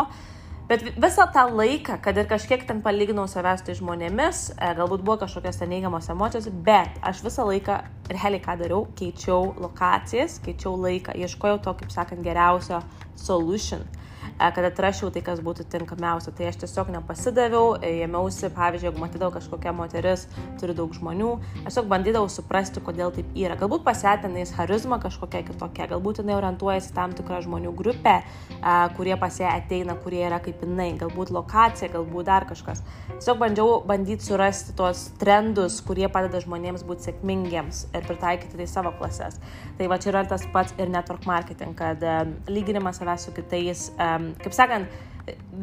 Bet 0.66 0.82
visą 0.98 1.28
tą 1.30 1.44
laiką, 1.54 2.00
kad 2.02 2.18
ir 2.18 2.26
kažkiek 2.26 2.64
ten 2.66 2.80
palyginau 2.82 3.28
savęs 3.30 3.62
tai 3.68 3.76
žmonėmis, 3.78 4.48
e, 4.56 4.72
galbūt 4.80 5.04
buvo 5.06 5.20
kažkokios 5.22 5.60
ten 5.62 5.70
neigiamos 5.70 6.10
emocijos, 6.10 6.48
bet 6.66 6.98
aš 7.06 7.22
visą 7.22 7.46
laiką, 7.46 7.76
realiai 8.10 8.42
ką 8.42 8.56
dariau, 8.64 8.88
keičiau 8.98 9.52
lokacijas, 9.62 10.40
keičiau 10.42 10.74
laiką, 10.88 11.14
ieškojau 11.22 11.62
to, 11.62 11.76
kaip 11.82 11.94
sakant, 11.94 12.26
geriausio 12.26 12.82
solution. 13.14 13.86
E, 13.86 14.06
kad 14.38 14.66
atrašiau 14.68 15.12
tai, 15.14 15.24
kas 15.26 15.40
būtų 15.44 15.66
tinkamiausia. 15.72 16.34
Tai 16.36 16.50
aš 16.50 16.60
tiesiog 16.64 16.92
nepasidaviau, 16.96 17.76
e, 17.80 17.92
ėmiausi, 18.06 18.50
pavyzdžiui, 18.56 18.90
jeigu 18.90 19.04
matydavau 19.04 19.34
kažkokią 19.38 19.74
moteris, 19.76 20.28
turi 20.60 20.76
daug 20.76 20.94
žmonių, 20.96 21.32
aš 21.64 21.70
tiesiog 21.70 21.90
bandydavau 21.92 22.30
suprasti, 22.32 22.84
kodėl 22.84 23.14
taip 23.16 23.32
yra. 23.36 23.56
Galbūt 23.60 23.86
pasėtinais 23.88 24.52
charizma 24.56 25.00
kažkokia 25.04 25.46
kitokia, 25.48 25.88
galbūt 25.94 26.22
jinai 26.22 26.36
orientuojasi 26.40 26.94
tam 26.96 27.16
tikrą 27.16 27.42
žmonių 27.46 27.72
grupę, 27.76 28.18
e, 28.22 28.76
kurie 28.98 29.16
pas 29.20 29.40
ją 29.40 29.54
ateina, 29.54 29.96
kurie 29.96 30.26
yra 30.28 30.42
kaip 30.44 30.64
jinai, 30.66 30.92
galbūt 31.00 31.32
lokacija, 31.32 31.92
galbūt 31.96 32.28
dar 32.28 32.48
kažkas. 32.50 32.84
Tiesiog 33.16 33.40
bandžiau 33.40 33.80
bandyti 33.88 34.28
surasti 34.28 34.76
tos 34.76 35.10
trendus, 35.22 35.80
kurie 35.86 36.10
padeda 36.12 36.42
žmonėms 36.44 36.84
būti 36.84 37.10
sėkmingiems 37.10 37.86
ir 37.96 38.04
pritaikyti 38.04 38.60
tai 38.60 38.68
savo 38.68 38.92
klases. 39.00 39.40
Tai 39.78 39.88
va 39.92 39.98
čia 40.02 40.12
yra 40.12 40.26
tas 40.28 40.44
pats 40.52 40.76
ir 40.80 40.92
network 40.92 41.26
marketing, 41.26 41.76
kad 41.78 42.04
lyginimas 42.48 43.00
savęs 43.00 43.28
su 43.28 43.34
kitais 43.36 43.90
um, 44.00 44.25
kaip 44.42 44.56
sakant, 44.56 44.92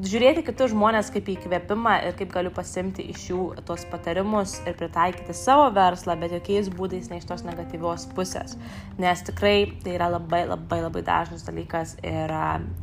žiūrėti 0.02 0.42
kitus 0.46 0.72
žmonės 0.72 1.10
kaip 1.14 1.28
įkvėpimą 1.36 1.94
ir 2.08 2.16
kaip 2.18 2.32
galiu 2.34 2.50
pasimti 2.54 3.04
iš 3.12 3.28
jų 3.30 3.42
tos 3.66 3.84
patarimus 3.90 4.56
ir 4.66 4.74
pritaikyti 4.78 5.34
savo 5.36 5.68
verslą, 5.74 6.16
bet 6.18 6.34
jokiais 6.34 6.70
būdais 6.72 7.10
ne 7.10 7.20
iš 7.20 7.28
tos 7.30 7.44
negatyvios 7.46 8.08
pusės. 8.16 8.56
Nes 9.02 9.22
tikrai 9.26 9.70
tai 9.84 9.94
yra 9.98 10.10
labai 10.16 10.44
labai 10.48 10.80
labai 10.82 11.04
dažnas 11.06 11.46
dalykas 11.46 11.94
ir 12.02 12.34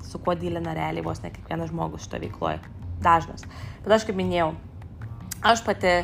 su 0.08 0.22
kuo 0.24 0.38
dylina 0.40 0.76
realiai 0.78 1.06
vos 1.06 1.24
ne 1.24 1.34
kiekvienas 1.36 1.74
žmogus 1.74 2.08
šito 2.08 2.22
veikloje. 2.24 2.62
Dažnas. 3.04 3.46
Bet 3.84 3.96
aš 3.96 4.08
kaip 4.08 4.18
minėjau, 4.20 4.54
aš 5.52 5.64
pati 5.68 6.02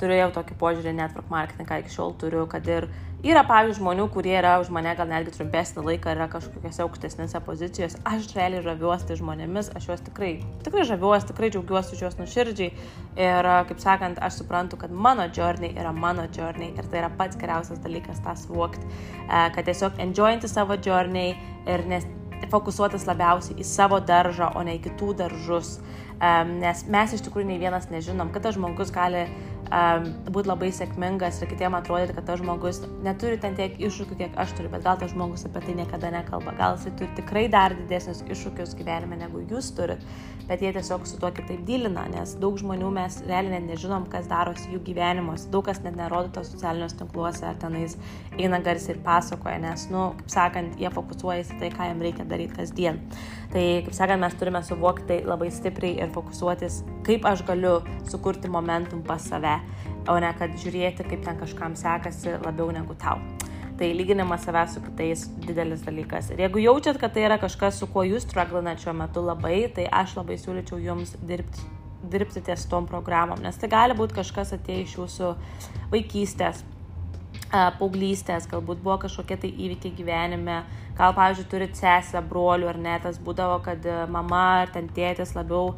turėjau 0.00 0.32
tokį 0.38 0.56
požiūrį 0.60 0.96
network 0.96 1.30
marketing, 1.32 1.68
ką 1.68 1.82
iki 1.82 1.92
šiol 1.92 2.16
turiu, 2.20 2.44
kad 2.50 2.66
ir 2.68 2.88
Yra, 3.24 3.40
pavyzdžiui, 3.48 3.78
žmonių, 3.78 4.04
kurie 4.12 4.34
yra 4.36 4.58
už 4.60 4.68
mane 4.68 4.90
gal 4.98 5.08
netgi 5.08 5.32
trumpesnį 5.32 5.80
laiką, 5.86 6.12
yra 6.12 6.26
kažkokiose 6.28 6.82
aukštesnėse 6.84 7.40
pozicijose. 7.46 7.96
Aš 8.04 8.26
realiai 8.36 8.60
žaviuosi 8.66 9.06
tai 9.08 9.16
žmonėmis, 9.16 9.70
aš 9.78 9.86
juos 9.88 10.02
tikrai, 10.04 10.34
tikrai 10.66 10.84
žaviuosi, 10.90 11.30
tikrai 11.30 11.48
džiaugiuosi 11.54 11.96
už 11.96 12.02
juos 12.04 12.18
nuširdžiai. 12.18 12.74
Ir, 13.16 13.48
kaip 13.70 13.80
sakant, 13.80 14.20
aš 14.20 14.42
suprantu, 14.42 14.76
kad 14.82 14.92
mano 14.92 15.24
journey 15.32 15.72
yra 15.72 15.94
mano 15.96 16.26
journey 16.36 16.74
ir 16.76 16.90
tai 16.92 17.00
yra 17.00 17.08
pats 17.16 17.40
geriausias 17.40 17.80
dalykas 17.80 18.20
tą 18.26 18.36
suvokti, 18.42 18.84
e, 19.24 19.40
kad 19.56 19.64
tiesiog 19.70 19.96
enjoyinti 20.04 20.52
savo 20.52 20.76
journey 20.76 21.32
ir 21.64 21.86
nes 21.88 22.04
fokusuotis 22.52 23.08
labiausiai 23.08 23.56
į 23.56 23.64
savo 23.64 24.04
daržą, 24.04 24.52
o 24.52 24.68
ne 24.68 24.76
į 24.76 24.84
kitų 24.84 25.14
daržus. 25.22 25.78
Um, 26.14 26.58
nes 26.60 26.84
mes 26.92 27.16
iš 27.16 27.24
tikrųjų 27.26 27.48
nei 27.48 27.58
vienas 27.58 27.88
nežinom, 27.90 28.30
kad 28.32 28.44
tas 28.46 28.54
žmogus 28.54 28.92
gali 28.94 29.24
um, 29.72 30.06
būti 30.34 30.50
labai 30.50 30.70
sėkmingas 30.74 31.40
ir 31.42 31.50
kitiem 31.50 31.76
atrodyti, 31.78 32.14
kad 32.16 32.26
tas 32.28 32.40
žmogus 32.40 32.82
neturi 33.04 33.38
ten 33.40 33.56
tiek 33.58 33.76
iššūkių, 33.80 34.18
kiek 34.20 34.38
aš 34.40 34.54
turiu, 34.58 34.70
bet 34.72 34.84
gal 34.86 34.98
tas 35.00 35.12
žmogus 35.14 35.46
apie 35.48 35.62
tai 35.64 35.76
niekada 35.78 36.10
nekalba. 36.14 36.54
Gal 36.58 36.78
jisai 36.78 36.94
turi 36.98 37.10
tikrai 37.18 37.44
dar 37.52 37.74
didesnius 37.78 38.24
iššūkius 38.28 38.74
gyvenime, 38.78 39.18
negu 39.20 39.42
jūs 39.44 39.70
turit, 39.76 40.02
bet 40.48 40.64
jie 40.64 40.72
tiesiog 40.76 41.06
su 41.08 41.18
tuo 41.20 41.30
kitaip 41.34 41.62
dylina, 41.68 42.06
nes 42.12 42.34
daug 42.40 42.58
žmonių 42.60 42.90
mes 42.94 43.20
realiai 43.28 43.56
net 43.56 43.68
nežinom, 43.72 44.08
kas 44.12 44.28
darosi 44.30 44.68
jų 44.72 44.82
gyvenimuose. 44.88 45.48
Daug 45.52 45.66
kas 45.68 45.80
net 45.84 45.96
nerodo 45.98 46.32
to 46.34 46.44
socialiniuose 46.46 46.98
tinkluose 47.00 47.46
ar 47.48 47.58
tenais 47.60 47.96
eina 48.38 48.60
garsiai 48.64 48.96
ir 48.96 49.02
pasakoja, 49.06 49.56
nes, 49.62 49.88
nu, 49.92 50.10
kaip 50.20 50.34
sakant, 50.34 50.76
jie 50.80 50.90
fokusuojasi 50.92 51.60
tai, 51.62 51.72
ką 51.74 51.88
jiems 51.90 52.08
reikia 52.08 52.28
daryti 52.28 52.58
kasdien. 52.58 53.00
Tai, 53.54 53.64
kaip 53.86 53.94
sakant, 53.96 54.20
mes 54.20 54.36
turime 54.40 54.60
suvokti 54.66 55.08
tai 55.08 55.20
labai 55.28 55.50
stipriai 55.54 56.00
ir 56.02 56.12
fokusuotis, 56.14 56.82
kaip 57.06 57.26
aš 57.28 57.44
galiu 57.48 57.78
sukurti 58.10 58.50
momentum 58.50 59.02
pas 59.06 59.22
save 59.30 59.53
o 60.08 60.16
ne 60.20 60.30
kad 60.38 60.54
žiūrėti, 60.60 61.06
kaip 61.08 61.24
ten 61.26 61.38
kažkam 61.40 61.76
sekasi 61.78 62.36
labiau 62.44 62.70
negu 62.74 62.96
tau. 63.00 63.20
Tai 63.74 63.88
lyginimas 63.90 64.44
savęs 64.46 64.76
su 64.76 64.82
kitais 64.84 65.24
didelis 65.46 65.82
dalykas. 65.82 66.28
Ir 66.30 66.44
jeigu 66.44 66.60
jaučiat, 66.62 67.00
kad 67.02 67.14
tai 67.14 67.24
yra 67.26 67.40
kažkas, 67.42 67.80
su 67.80 67.88
kuo 67.90 68.04
jūs 68.06 68.22
struglinat 68.28 68.82
šiuo 68.82 68.94
metu 68.94 69.24
labai, 69.24 69.64
tai 69.74 69.88
aš 69.90 70.14
labai 70.20 70.36
siūlyčiau 70.38 70.78
jums 70.82 71.16
dirbti, 71.26 71.64
dirbti 72.12 72.44
ties 72.46 72.68
tom 72.70 72.86
programom, 72.86 73.42
nes 73.42 73.58
tai 73.58 73.72
gali 73.72 73.96
būti 73.98 74.20
kažkas 74.20 74.54
atėję 74.54 74.84
iš 74.84 74.94
jūsų 75.00 75.32
vaikystės, 75.90 76.62
paauglystės, 77.50 78.46
galbūt 78.50 78.82
buvo 78.82 78.98
kažkokie 79.04 79.38
tai 79.42 79.50
įvykiai 79.50 79.94
gyvenime, 79.98 80.60
gal, 80.98 81.14
pavyzdžiui, 81.16 81.48
turit 81.50 81.78
sesę, 81.78 82.22
brolių 82.30 82.70
ar 82.70 82.78
ne, 82.78 82.94
tas 83.02 83.18
būdavo, 83.22 83.60
kad 83.64 83.86
mama 84.10 84.44
ar 84.62 84.72
ten 84.74 84.88
tėtis 84.94 85.34
labiau 85.34 85.74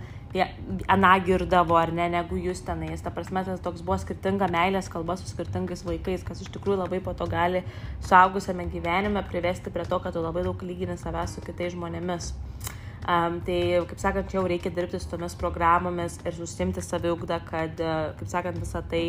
aną 0.93 1.13
girdavo 1.27 1.77
ar 1.79 1.93
ne, 1.95 2.09
negu 2.13 2.39
jūs 2.41 2.63
tenais. 2.67 3.03
Ta 3.05 3.13
prasme, 3.15 3.43
tas 3.47 3.63
toks 3.65 3.85
buvo 3.87 3.99
skirtinga 4.03 4.49
meilės 4.53 4.91
kalba 4.93 5.17
su 5.19 5.29
skirtingais 5.31 5.85
vaikais, 5.87 6.25
kas 6.27 6.43
iš 6.45 6.51
tikrųjų 6.55 6.81
labai 6.83 7.01
po 7.05 7.15
to 7.17 7.29
gali 7.31 7.65
suaugusiame 8.07 8.69
gyvenime 8.73 9.23
privesti 9.29 9.73
prie 9.73 9.87
to, 9.89 10.01
kad 10.03 10.17
tu 10.17 10.25
labai 10.25 10.45
daug 10.47 10.67
lygini 10.67 10.99
savęs 11.01 11.37
su 11.37 11.45
kitais 11.47 11.75
žmonėmis. 11.77 12.33
Um, 13.07 13.37
tai, 13.47 13.85
kaip 13.87 14.01
sakant, 14.03 14.27
čia 14.27 14.41
jau 14.41 14.49
reikia 14.51 14.73
dirbti 14.75 14.99
su 14.99 15.07
tomis 15.13 15.37
programomis 15.39 16.17
ir 16.27 16.35
susimti 16.35 16.83
saviugdą, 16.83 17.39
kad, 17.47 17.79
kaip 18.19 18.31
sakant, 18.33 18.59
visą 18.59 18.83
tai 18.91 19.05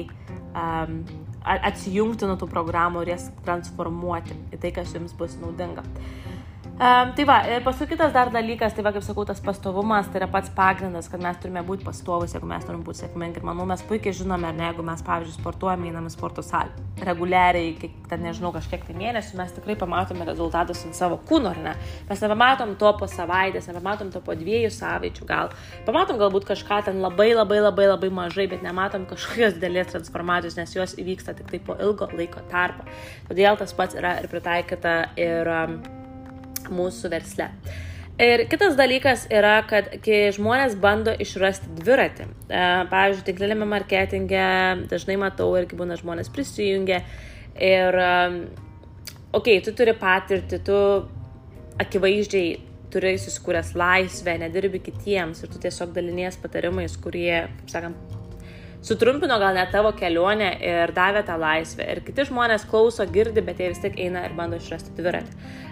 um, 0.52 1.00
atsijungti 1.42 2.30
nuo 2.30 2.36
tų 2.38 2.50
programų 2.52 3.02
ir 3.06 3.16
jas 3.16 3.32
transformuoti 3.48 4.38
į 4.54 4.62
tai, 4.62 4.74
kas 4.76 4.94
jums 4.94 5.18
bus 5.18 5.40
naudinga. 5.42 5.82
Um, 6.78 7.10
tai 7.18 7.24
va, 7.26 7.40
ir 7.50 7.64
paskui 7.66 7.88
kitas 7.90 8.12
dar 8.14 8.30
dalykas, 8.30 8.76
tai 8.78 8.84
va, 8.86 8.92
kaip 8.94 9.02
sakau, 9.02 9.24
tas 9.26 9.40
pastovumas, 9.42 10.12
tai 10.14 10.20
yra 10.20 10.28
pats 10.30 10.52
pagrindas, 10.54 11.08
kad 11.10 11.24
mes 11.26 11.40
turime 11.42 11.64
būti 11.66 11.82
pastovus, 11.82 12.36
jeigu 12.36 12.46
mes 12.46 12.68
norim 12.70 12.84
būti 12.86 13.02
sėkmingi. 13.02 13.42
Ir 13.42 13.48
manau, 13.48 13.66
mes 13.66 13.82
puikiai 13.90 14.14
žinome, 14.14 14.52
ne, 14.54 14.68
jeigu 14.70 14.86
mes, 14.86 15.02
pavyzdžiui, 15.08 15.40
sportuojame, 15.40 15.90
einame 15.90 16.14
sporto 16.14 16.46
salę 16.46 16.70
reguliariai, 17.02 17.72
kiek, 17.82 17.96
ten 18.12 18.22
nežinau, 18.22 18.52
kažkiek 18.54 18.86
tai 18.86 18.94
mėnesių, 18.98 19.40
mes 19.40 19.58
tikrai 19.58 19.74
pamatome 19.82 20.30
rezultatus 20.30 20.84
ant 20.86 20.98
savo 20.98 21.18
kūno, 21.26 21.56
ar 21.58 21.64
ne? 21.66 21.74
Mes 22.12 22.22
nebematom 22.22 22.78
to 22.78 22.94
po 23.02 23.10
savaitės, 23.10 23.72
nebematom 23.74 24.14
to 24.14 24.22
po 24.22 24.38
dviejų 24.38 24.70
savaičių, 24.78 25.28
gal. 25.34 25.54
Pamatom 25.90 26.22
galbūt 26.22 26.46
kažką 26.54 26.84
ten 26.92 27.02
labai, 27.02 27.32
labai, 27.34 27.58
labai, 27.66 27.90
labai 27.90 28.14
mažai, 28.22 28.46
bet 28.54 28.62
nematom 28.66 29.10
kažkokios 29.10 29.58
dėlės 29.62 29.96
transformacijos, 29.96 30.62
nes 30.62 30.78
jos 30.78 30.98
įvyksta 31.02 31.38
tik 31.42 31.50
tai 31.54 31.62
po 31.70 31.78
ilgo 31.82 32.10
laiko 32.14 32.46
tarpo. 32.54 32.86
Todėl 33.30 33.58
tas 33.58 33.74
pats 33.78 33.98
yra 33.98 34.20
ir 34.22 34.30
pritaikyta 34.30 35.00
ir 35.18 35.56
um, 35.58 35.80
mūsų 36.74 37.12
versle. 37.14 37.52
Ir 38.18 38.48
kitas 38.50 38.74
dalykas 38.74 39.28
yra, 39.30 39.60
kad 39.70 39.92
kai 40.02 40.32
žmonės 40.34 40.74
bando 40.82 41.14
išrasti 41.22 41.70
dviratį, 41.78 42.26
e, 42.26 42.62
pavyzdžiui, 42.90 43.26
tinklinėme 43.28 43.68
marketinge 43.70 44.48
dažnai 44.90 45.20
matau 45.22 45.52
irgi 45.60 45.78
būna 45.78 46.00
žmonės 46.00 46.32
prisijungia 46.34 47.04
ir, 47.62 48.00
okei, 49.38 49.60
okay, 49.60 49.62
tu 49.62 49.76
turi 49.78 49.94
patirtį, 49.98 50.62
tu 50.66 50.80
akivaizdžiai 51.78 52.56
turi 52.90 53.14
susikūręs 53.22 53.76
laisvę, 53.78 54.38
nedirbi 54.42 54.82
kitiems 54.82 55.44
ir 55.44 55.54
tu 55.54 55.62
tiesiog 55.62 55.94
dalinies 55.94 56.40
patarimais, 56.42 56.98
kurie, 57.04 57.44
kaip 57.60 57.70
sakant, 57.70 58.18
sutrumpino 58.88 59.38
gal 59.42 59.58
net 59.58 59.70
tavo 59.74 59.92
kelionę 59.98 60.52
ir 60.64 60.94
davė 60.96 61.22
tą 61.28 61.38
laisvę. 61.42 61.86
Ir 61.86 62.02
kiti 62.08 62.26
žmonės 62.32 62.66
klauso, 62.70 63.06
girdi, 63.14 63.46
bet 63.46 63.62
jie 63.62 63.70
vis 63.74 63.82
tiek 63.84 63.98
eina 64.08 64.26
ir 64.26 64.36
bando 64.38 64.58
išrasti 64.58 64.96
dviratį 64.98 65.66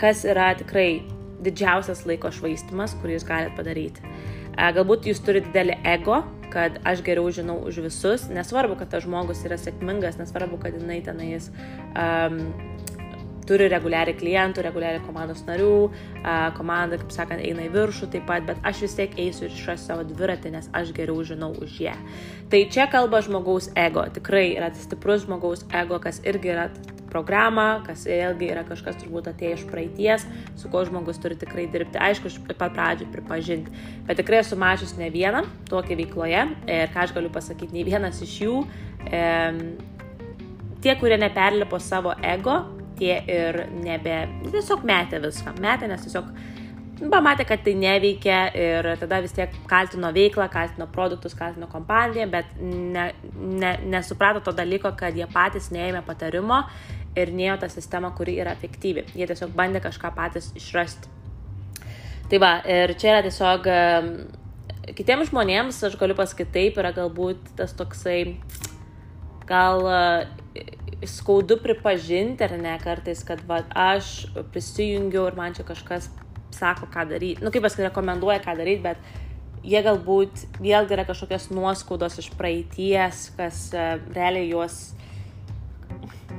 kas 0.00 0.24
yra 0.28 0.52
tikrai 0.58 1.02
didžiausias 1.40 2.04
laiko 2.08 2.30
švaistimas, 2.34 2.96
kurį 3.00 3.18
jūs 3.18 3.26
galite 3.28 3.56
padaryti. 3.56 4.04
Uh, 4.04 4.40
galbūt 4.68 5.08
jūs 5.08 5.22
turite 5.24 5.48
didelį 5.48 5.78
ego, 5.88 6.20
kad 6.50 6.80
aš 6.88 7.04
geriau 7.06 7.30
žinau 7.32 7.60
už 7.64 7.80
visus, 7.86 8.26
nesvarbu, 8.32 8.76
kad 8.80 8.90
tas 8.92 9.06
žmogus 9.06 9.44
yra 9.46 9.58
sėkmingas, 9.60 10.18
nesvarbu, 10.18 10.58
kad 10.60 10.74
jinai 10.76 10.98
tenais 11.06 11.48
um, 11.94 12.40
turi 13.46 13.68
reguliariai 13.70 14.18
klientų, 14.18 14.62
reguliariai 14.66 15.02
komandos 15.06 15.44
narių, 15.46 15.70
uh, 15.86 16.50
komanda, 16.58 16.98
kaip 17.00 17.14
sakant, 17.14 17.42
eina 17.46 17.64
į 17.66 17.72
viršų 17.74 18.10
taip 18.12 18.26
pat, 18.28 18.44
bet 18.50 18.60
aš 18.66 18.84
vis 18.84 18.98
tiek 18.98 19.16
eisiu 19.22 19.46
ir 19.46 19.54
išrasiu 19.54 19.92
savo 19.92 20.06
dviratį, 20.10 20.54
nes 20.58 20.70
aš 20.76 20.92
geriau 20.96 21.22
žinau 21.26 21.52
už 21.62 21.80
ją. 21.86 21.96
Tai 22.50 22.64
čia 22.74 22.88
kalba 22.90 23.22
žmogaus 23.26 23.70
ego, 23.78 24.04
tikrai 24.12 24.50
yra 24.58 24.72
stiprus 24.74 25.24
žmogaus 25.26 25.64
ego, 25.70 26.02
kas 26.02 26.20
irgi 26.26 26.52
yra 26.56 26.70
programą, 27.12 27.66
kas 27.86 28.06
vėlgi 28.08 28.50
yra 28.52 28.64
kažkas 28.68 28.98
turbūt 29.00 29.30
atėję 29.32 29.58
iš 29.58 29.64
praeities, 29.70 30.26
su 30.60 30.70
kuo 30.72 30.84
žmogus 30.88 31.20
turi 31.22 31.38
tikrai 31.40 31.66
dirbti. 31.72 32.00
Aišku, 32.00 32.32
pat 32.50 32.74
pradžių 32.76 33.10
pripažinti, 33.12 33.74
bet 34.08 34.20
tikrai 34.20 34.42
esu 34.44 34.58
mačius 34.60 34.96
ne 34.98 35.10
vieną 35.12 35.44
tokią 35.70 35.98
veikloje 36.00 36.44
ir 36.66 36.92
ką 36.94 37.06
aš 37.06 37.14
galiu 37.16 37.32
pasakyti, 37.34 37.74
nei 37.76 37.86
vienas 37.88 38.22
iš 38.24 38.36
jų, 38.44 38.60
e, 39.10 39.24
tie, 40.80 40.94
kurie 41.00 41.18
neperlipo 41.20 41.80
savo 41.82 42.14
ego, 42.22 42.60
tie 43.00 43.16
ir 43.28 43.64
nebe, 43.80 44.22
tiesiog 44.50 44.84
metė 44.86 45.20
viską, 45.24 45.56
metė, 45.62 45.88
nes 45.90 46.04
tiesiog 46.04 46.32
pamatė, 47.08 47.46
kad 47.48 47.62
tai 47.64 47.74
neveikia 47.80 48.40
ir 48.56 48.88
tada 49.00 49.20
vis 49.24 49.32
tiek 49.36 49.54
kaltino 49.70 50.10
veiklą, 50.12 50.50
kaltino 50.52 50.88
produktus, 50.92 51.36
kaltino 51.38 51.68
kompaniją, 51.70 52.26
bet 52.32 52.52
ne, 52.60 53.10
ne, 53.40 53.74
nesuprato 53.88 54.42
to 54.44 54.52
dalyko, 54.56 54.92
kad 54.98 55.16
jie 55.16 55.28
patys 55.32 55.70
neėmė 55.72 56.04
patarimo 56.06 56.64
ir 57.18 57.32
nėjo 57.34 57.56
tą 57.62 57.70
sistemą, 57.72 58.12
kuri 58.16 58.36
yra 58.42 58.54
efektyvi. 58.56 59.06
Jie 59.18 59.26
tiesiog 59.30 59.54
bandė 59.56 59.82
kažką 59.82 60.12
patys 60.16 60.52
išrasti. 60.58 61.10
Tai 62.30 62.38
va, 62.38 62.52
ir 62.62 62.94
čia 62.94 63.16
yra 63.16 63.24
tiesiog 63.26 63.66
kitiems 64.96 65.30
žmonėms, 65.30 65.80
aš 65.86 65.96
galiu 66.00 66.16
pasakyti 66.18 66.54
taip, 66.54 66.78
yra 66.80 66.92
galbūt 66.94 67.52
tas 67.58 67.74
toksai, 67.76 68.36
gal 69.50 69.82
e, 69.90 70.64
skaudu 71.10 71.58
pripažinti 71.62 72.46
ar 72.46 72.56
ne 72.60 72.76
kartais, 72.82 73.22
kad 73.26 73.42
va, 73.48 73.62
aš 73.74 74.30
prisijungiau 74.54 75.26
ir 75.30 75.38
man 75.38 75.56
čia 75.56 75.66
kažkas 75.66 76.10
sako, 76.54 76.88
ką 76.90 77.06
daryti. 77.10 77.42
Nu, 77.44 77.52
kaip 77.54 77.66
pasakai, 77.66 77.88
rekomenduoja, 77.88 78.40
ką 78.44 78.56
daryti, 78.58 78.84
bet 78.86 79.66
jie 79.66 79.82
galbūt 79.84 80.46
vėlgi 80.62 80.96
yra 80.96 81.04
kažkokios 81.08 81.50
nuoskaudos 81.52 82.18
iš 82.22 82.30
praeities, 82.38 83.28
kas 83.36 83.68
uh, 83.76 83.98
realiai 84.14 84.48
juos 84.50 84.80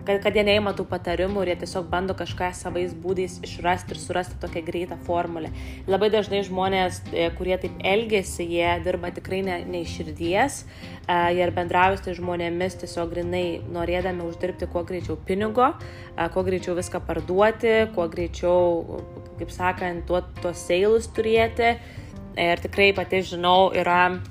kad, 0.05 0.21
kad 0.23 0.35
jie 0.35 0.43
neima 0.47 0.73
tų 0.77 0.85
patarimų 0.89 1.43
ir 1.43 1.51
jie 1.53 1.57
tiesiog 1.63 1.87
bando 1.91 2.15
kažką 2.17 2.51
savais 2.57 2.93
būdais 2.97 3.37
išrasti 3.45 3.95
ir 3.95 4.01
surasti 4.01 4.39
tokią 4.41 4.63
greitą 4.67 4.97
formulę. 5.05 5.51
Labai 5.89 6.11
dažnai 6.13 6.41
žmonės, 6.47 7.01
e, 7.11 7.29
kurie 7.37 7.57
taip 7.61 7.77
elgesi, 7.85 8.47
jie 8.49 8.73
dirba 8.85 9.13
tikrai 9.15 9.41
ne, 9.45 9.61
ne 9.67 9.83
iš 9.85 9.95
širdies, 9.99 10.59
e, 10.63 11.19
jie 11.37 11.45
ir 11.45 11.53
bendrauja 11.55 11.99
su 11.99 12.07
tai 12.09 12.17
žmonėmis 12.19 12.79
tiesiog 12.81 13.13
grinai 13.13 13.45
norėdami 13.73 14.25
uždirbti 14.27 14.69
kuo 14.71 14.83
greičiau 14.87 15.17
pinigo, 15.27 15.71
e, 16.15 16.27
kuo 16.33 16.45
greičiau 16.47 16.77
viską 16.79 17.03
parduoti, 17.07 17.75
kuo 17.95 18.09
greičiau, 18.11 19.01
kaip 19.39 19.53
sakant, 19.53 20.11
tuos 20.41 20.67
seilus 20.67 21.09
turėti. 21.15 21.75
Ir 22.39 22.61
tikrai 22.63 22.93
pati 22.95 23.19
žinau, 23.27 23.73
yra 23.75 24.21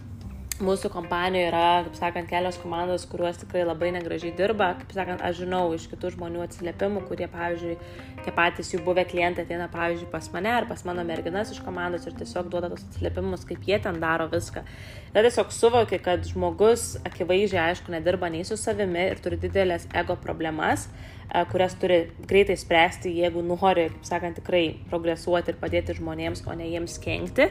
mūsų 0.64 0.90
kompanijoje 0.92 1.48
yra, 1.50 1.64
kaip 1.86 1.96
sakant, 1.98 2.28
kelios 2.30 2.58
komandos, 2.60 3.06
kuriuos 3.10 3.38
tikrai 3.40 3.62
labai 3.64 3.90
negražiai 3.96 4.32
dirba. 4.36 4.72
Kaip 4.80 4.94
sakant, 4.94 5.22
aš 5.24 5.42
žinau 5.42 5.62
iš 5.76 5.86
kitų 5.90 6.12
žmonių 6.14 6.42
atsiliepimų, 6.44 7.02
kurie, 7.08 7.26
pavyzdžiui, 7.32 7.76
tie 8.24 8.34
patys 8.36 8.72
jų 8.74 8.82
buvę 8.86 9.04
klientai 9.10 9.46
ateina, 9.46 9.68
pavyzdžiui, 9.72 10.10
pas 10.12 10.28
mane 10.34 10.52
ar 10.52 10.68
pas 10.70 10.84
mano 10.88 11.04
merginas 11.08 11.52
iš 11.54 11.60
komandos 11.64 12.06
ir 12.08 12.16
tiesiog 12.18 12.50
duoda 12.52 12.70
tos 12.72 12.84
atsiliepimus, 12.86 13.46
kaip 13.48 13.64
jie 13.68 13.80
ten 13.82 14.00
daro 14.02 14.28
viską. 14.32 14.64
Ir 15.10 15.28
tiesiog 15.28 15.54
suvokia, 15.54 16.00
kad 16.04 16.26
žmogus 16.28 16.92
akivaizdžiai, 17.08 17.70
aišku, 17.70 17.92
nedirba 17.94 18.30
nei 18.32 18.44
su 18.48 18.58
savimi 18.60 19.08
ir 19.10 19.22
turi 19.22 19.40
didelės 19.40 19.88
ego 19.96 20.18
problemas 20.20 20.86
e, 20.86 21.44
kurias 21.52 21.74
turi 21.80 22.02
greitai 22.30 22.58
spręsti, 22.60 23.14
jeigu 23.22 23.42
nori, 23.46 23.88
kaip 23.94 24.06
sakant, 24.12 24.38
tikrai 24.42 24.66
progresuoti 24.92 25.54
ir 25.54 25.62
padėti 25.62 25.98
žmonėms, 25.98 26.44
o 26.46 26.58
ne 26.58 26.68
jiems 26.70 27.00
kenkti. 27.02 27.50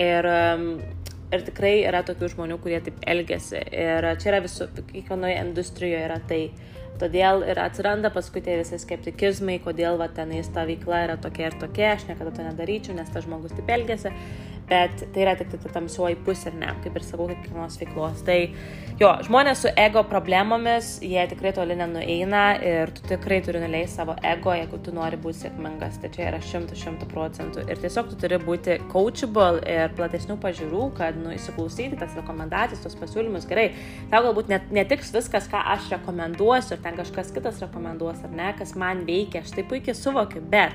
Ir 0.00 0.26
Ir 1.34 1.42
tikrai 1.42 1.74
yra 1.82 2.04
tokių 2.06 2.30
žmonių, 2.36 2.60
kurie 2.62 2.78
taip 2.84 3.00
elgesi. 3.10 3.58
Ir 3.74 4.06
čia 4.22 4.30
yra 4.30 4.40
visų, 4.44 4.68
kiekvienoje 4.92 5.40
industrijoje 5.42 6.06
yra 6.06 6.20
tai. 6.30 6.44
Todėl 6.94 7.42
ir 7.42 7.58
atsiranda 7.58 8.12
paskui 8.14 8.38
tie 8.44 8.54
visi 8.60 8.78
skeptikizmai, 8.78 9.56
kodėl 9.64 9.96
va 9.98 10.06
tenais 10.14 10.46
ta 10.54 10.62
veikla 10.68 11.00
yra 11.08 11.16
tokia 11.18 11.48
ir 11.48 11.56
tokia, 11.58 11.88
aš 11.96 12.04
niekada 12.06 12.30
to 12.36 12.44
nedaryčiau, 12.46 12.94
nes 12.94 13.10
tas 13.10 13.26
žmogus 13.26 13.56
taip 13.56 13.72
elgesi. 13.74 14.12
Bet 14.68 15.04
tai 15.12 15.24
yra 15.24 15.34
tik 15.38 15.52
ta 15.52 15.70
tamsioji 15.76 16.16
pusė, 16.24 16.50
ar 16.52 16.56
ne, 16.60 16.70
kaip 16.84 16.96
ir 16.96 17.04
sakau, 17.04 17.26
kiekvienos 17.30 17.76
veiklos. 17.80 18.22
Tai 18.26 18.36
jo, 19.00 19.10
žmonės 19.26 19.64
su 19.64 19.72
ego 19.80 20.04
problemomis, 20.08 20.94
jie 21.04 21.24
tikrai 21.30 21.52
toli 21.56 21.76
nenueina 21.78 22.44
ir 22.64 22.92
tu 22.96 23.04
tikrai 23.10 23.40
turi 23.44 23.60
nuleisti 23.62 24.00
savo 24.00 24.16
ego, 24.24 24.54
jeigu 24.56 24.80
tu 24.84 24.94
nori 24.96 25.18
būti 25.20 25.44
sėkmingas, 25.44 26.00
tai 26.02 26.10
čia 26.14 26.28
yra 26.30 26.40
šimtų, 26.44 26.78
šimtų 26.80 27.10
procentų. 27.12 27.66
Ir 27.68 27.82
tiesiog 27.84 28.10
tu 28.12 28.18
turi 28.24 28.40
būti 28.42 28.78
coachable 28.92 29.62
ir 29.68 29.94
platesnių 29.98 30.38
pažiūrų, 30.42 30.88
kad, 30.98 31.20
nu, 31.20 31.34
įsiklausyti 31.36 32.00
tas 32.00 32.16
rekomendacijas, 32.18 32.84
tos 32.84 32.98
pasiūlymus 33.00 33.48
gerai. 33.50 33.70
Tau 34.12 34.24
galbūt 34.26 34.52
net, 34.52 34.68
netiks 34.74 35.12
viskas, 35.14 35.48
ką 35.50 35.60
aš 35.76 35.92
rekomenduosiu, 35.98 36.78
ir 36.78 36.84
ten 36.84 36.98
kažkas 36.98 37.32
kitas 37.34 37.60
rekomenduos, 37.64 38.24
ar 38.24 38.34
ne, 38.34 38.52
kas 38.58 38.74
man 38.78 39.04
veikia, 39.08 39.44
aš 39.44 39.56
tai 39.58 39.66
puikiai 39.68 39.96
suvokiu, 39.98 40.42
bet 40.50 40.74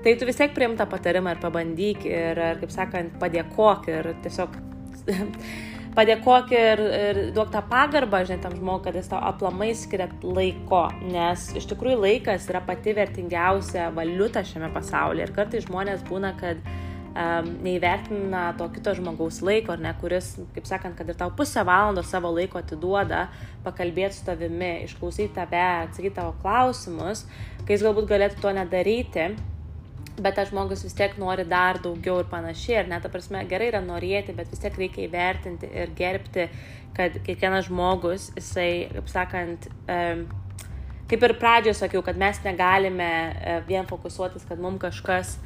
Tai 0.00 0.14
tu 0.16 0.24
vis 0.24 0.38
tiek 0.38 0.54
priim 0.56 0.78
tą 0.80 0.86
patarimą 0.88 1.34
ir 1.34 1.40
pabandyk 1.42 2.06
ir, 2.08 2.38
ir 2.40 2.60
kaip 2.62 2.70
sakant, 2.72 3.18
padėkok 3.20 3.88
ir 3.92 4.06
tiesiog 4.24 4.54
padėkok 5.96 6.52
ir, 6.56 6.80
ir 6.80 7.20
duok 7.36 7.50
tą 7.52 7.60
pagarbą, 7.68 8.22
žinai, 8.24 8.40
tam 8.40 8.54
žmogui, 8.56 8.86
kad 8.86 8.96
jis 8.96 9.10
tau 9.10 9.20
aplamai 9.28 9.74
skiria 9.76 10.08
laiko, 10.22 10.86
nes 11.04 11.50
iš 11.60 11.68
tikrųjų 11.72 11.98
laikas 12.06 12.48
yra 12.48 12.62
pati 12.64 12.94
vertingiausia 12.96 13.90
valiuta 13.96 14.44
šiame 14.46 14.70
pasaulyje. 14.72 15.28
Ir 15.28 15.34
kartai 15.36 15.60
žmonės 15.66 16.06
būna, 16.08 16.32
kad 16.40 16.64
um, 16.64 17.52
neįvertina 17.66 18.46
to 18.56 18.70
kito 18.72 18.96
žmogaus 18.96 19.42
laiko, 19.44 19.76
ar 19.76 19.84
ne, 19.84 19.92
kuris, 20.00 20.32
kaip 20.56 20.68
sakant, 20.70 20.96
kad 20.96 21.12
ir 21.12 21.20
tau 21.20 21.28
pusę 21.36 21.66
valandos 21.66 22.08
savo 22.08 22.32
laiko 22.32 22.62
atiduoda, 22.62 23.26
pakalbėti 23.66 24.16
su 24.16 24.28
tavimi, 24.32 24.78
išklausyti 24.88 25.34
tave, 25.36 25.66
atsakyti 25.90 26.16
tavo 26.22 26.32
klausimus, 26.40 27.26
kai 27.66 27.76
jis 27.76 27.88
galbūt 27.90 28.08
galėtų 28.14 28.44
to 28.46 28.58
nedaryti 28.62 29.32
bet 30.18 30.36
tas 30.38 30.50
žmogus 30.50 30.82
vis 30.84 30.96
tiek 30.96 31.14
nori 31.20 31.44
dar 31.48 31.78
daugiau 31.82 32.20
ir 32.22 32.28
panašiai, 32.30 32.82
ir 32.82 32.90
net, 32.90 33.04
ta 33.04 33.12
prasme, 33.12 33.42
gerai 33.50 33.70
yra 33.70 33.80
norėti, 33.84 34.34
bet 34.36 34.50
vis 34.50 34.62
tiek 34.62 34.76
reikia 34.80 35.06
įvertinti 35.06 35.70
ir 35.70 35.94
gerbti, 35.98 36.48
kad 36.96 37.16
kiekvienas 37.26 37.68
žmogus, 37.70 38.30
jisai, 38.36 38.70
kaip 38.96 39.10
sakant, 39.12 39.68
kaip 41.10 41.26
ir 41.26 41.36
pradžioje 41.40 41.78
sakiau, 41.80 42.02
kad 42.06 42.18
mes 42.18 42.38
negalime 42.44 43.08
e, 43.10 43.56
vien 43.68 43.88
fokusuotis, 43.88 44.46
kad 44.48 44.60
mums 44.62 44.82
kažkas, 44.82 45.36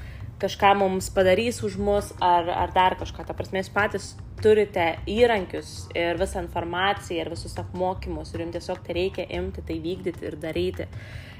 kažką 0.43 0.75
mums 0.81 1.09
padarys 1.15 1.63
už 1.65 1.79
mus 1.81 2.11
ar, 2.21 2.51
ar 2.51 2.75
dar 2.75 2.99
kažką. 3.01 3.25
Ta 3.25 3.37
prasme, 3.37 3.63
jūs 3.63 3.73
patys 3.73 4.11
turite 4.45 4.87
įrankius 5.09 5.89
ir 5.97 6.19
visą 6.21 6.43
informaciją 6.45 7.25
ir 7.25 7.31
visus 7.33 7.57
apmokymus 7.61 8.35
ir 8.35 8.45
jums 8.45 8.59
tiesiog 8.59 8.83
tai 8.85 8.99
reikia 8.99 9.29
imti, 9.39 9.65
tai 9.65 9.79
vykdyti 9.81 10.29
ir 10.29 10.37
daryti. 10.41 10.89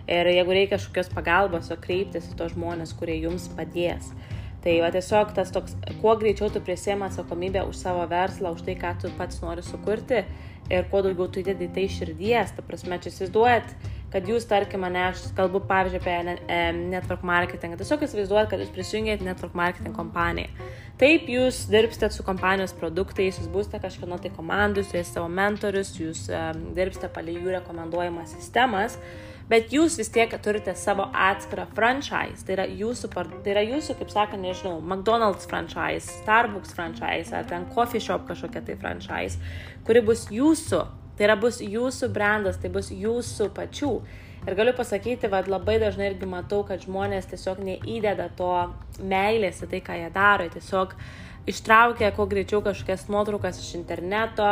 Ir 0.05 0.29
jeigu 0.29 0.53
reikia 0.53 0.77
kažkokios 0.77 1.11
pagalbos, 1.13 1.71
o 1.73 1.77
kreiptis 1.81 2.27
į 2.33 2.39
tos 2.41 2.53
žmonės, 2.57 2.93
kurie 2.97 3.17
jums 3.23 3.47
padės. 3.57 4.11
Tai 4.65 4.75
va 4.81 4.89
tiesiog 4.93 5.33
tas 5.37 5.53
toks, 5.53 5.77
kuo 6.01 6.15
greičiau 6.21 6.49
tu 6.53 6.61
prisėmė 6.65 7.11
atsakomybę 7.11 7.67
už 7.69 7.77
savo 7.77 8.05
verslą, 8.09 8.55
už 8.57 8.65
tai, 8.65 8.77
ką 8.81 8.95
tu 9.01 9.13
pats 9.19 9.43
nori 9.45 9.65
sukurti 9.65 10.23
ir 10.73 10.87
kuo 10.89 11.03
daugiau 11.05 11.29
tu 11.29 11.43
įdedi 11.43 11.69
tai 11.75 11.85
širdies, 11.93 12.55
ta 12.57 12.65
prasme, 12.65 12.97
čia 12.97 13.13
įsivaizduojat, 13.13 13.75
kad 14.15 14.31
jūs, 14.31 14.47
tarkim, 14.47 14.85
mane, 14.87 15.03
aš 15.11 15.27
kalbu 15.35 15.65
pavyzdžiui 15.69 16.01
apie 16.01 16.37
network 16.79 17.27
marketing, 17.27 17.75
tiesiog 17.81 18.07
įsivaizduojat, 18.07 18.49
kad 18.53 18.63
jūs 18.63 18.73
prisijungėt 18.75 19.27
network 19.27 19.59
marketing 19.59 19.97
kompaniją. 19.97 20.71
Taip, 21.01 21.27
jūs 21.27 21.65
dirbsite 21.67 22.13
su 22.15 22.23
kompanijos 22.23 22.73
produktais, 22.79 23.41
jūs 23.41 23.51
būsite 23.51 23.83
kažkieno 23.83 24.21
tai 24.23 24.31
komandus, 24.31 24.95
jūs 24.95 25.11
savo 25.11 25.27
mentorius, 25.27 25.97
jūs 25.99 26.29
um, 26.31 26.69
dirbsite 26.77 27.11
palei 27.11 27.35
jų 27.35 27.57
rekomenduojamas 27.59 28.37
sistemas 28.39 29.01
bet 29.49 29.73
jūs 29.75 29.99
vis 30.01 30.11
tiek 30.13 30.33
turite 30.43 30.75
savo 30.79 31.09
atskirą 31.13 31.67
franchise. 31.77 32.45
Tai 32.47 32.57
yra 32.57 32.67
jūsų, 32.69 33.11
tai 33.45 33.53
yra 33.53 33.65
jūsų 33.67 33.99
kaip 34.01 34.13
sakant, 34.13 34.45
nežinau, 34.45 34.79
McDonald's 34.81 35.49
franchise, 35.51 36.09
Starbucks 36.23 36.75
franchise 36.77 37.35
ar 37.35 37.49
ten 37.49 37.69
coffee 37.75 38.03
shop 38.03 38.29
kažkokia 38.31 38.65
tai 38.65 38.79
franchise, 38.81 39.41
kuri 39.87 40.05
bus 40.05 40.29
jūsų. 40.33 40.85
Tai 41.15 41.29
yra 41.29 41.37
bus 41.39 41.61
jūsų 41.63 42.11
brandas, 42.15 42.59
tai 42.61 42.71
bus 42.75 42.91
jūsų 42.91 43.51
pačių. 43.55 43.93
Ir 44.45 44.57
galiu 44.59 44.75
pasakyti, 44.77 45.31
kad 45.33 45.47
labai 45.49 45.79
dažnai 45.81 46.11
irgi 46.11 46.27
matau, 46.29 46.65
kad 46.69 46.83
žmonės 46.85 47.31
tiesiog 47.31 47.63
neįdeda 47.65 48.27
to 48.37 48.51
meilės 49.01 49.63
į 49.65 49.71
tai, 49.71 49.81
ką 49.87 49.97
jie 50.03 50.11
daro. 50.13 50.49
Tiesiog 50.53 50.93
ištraukia 51.51 52.13
kuo 52.17 52.27
greičiau 52.31 52.63
kažkokias 52.65 53.09
nuotraukas 53.13 53.61
iš 53.61 53.75
interneto, 53.79 54.49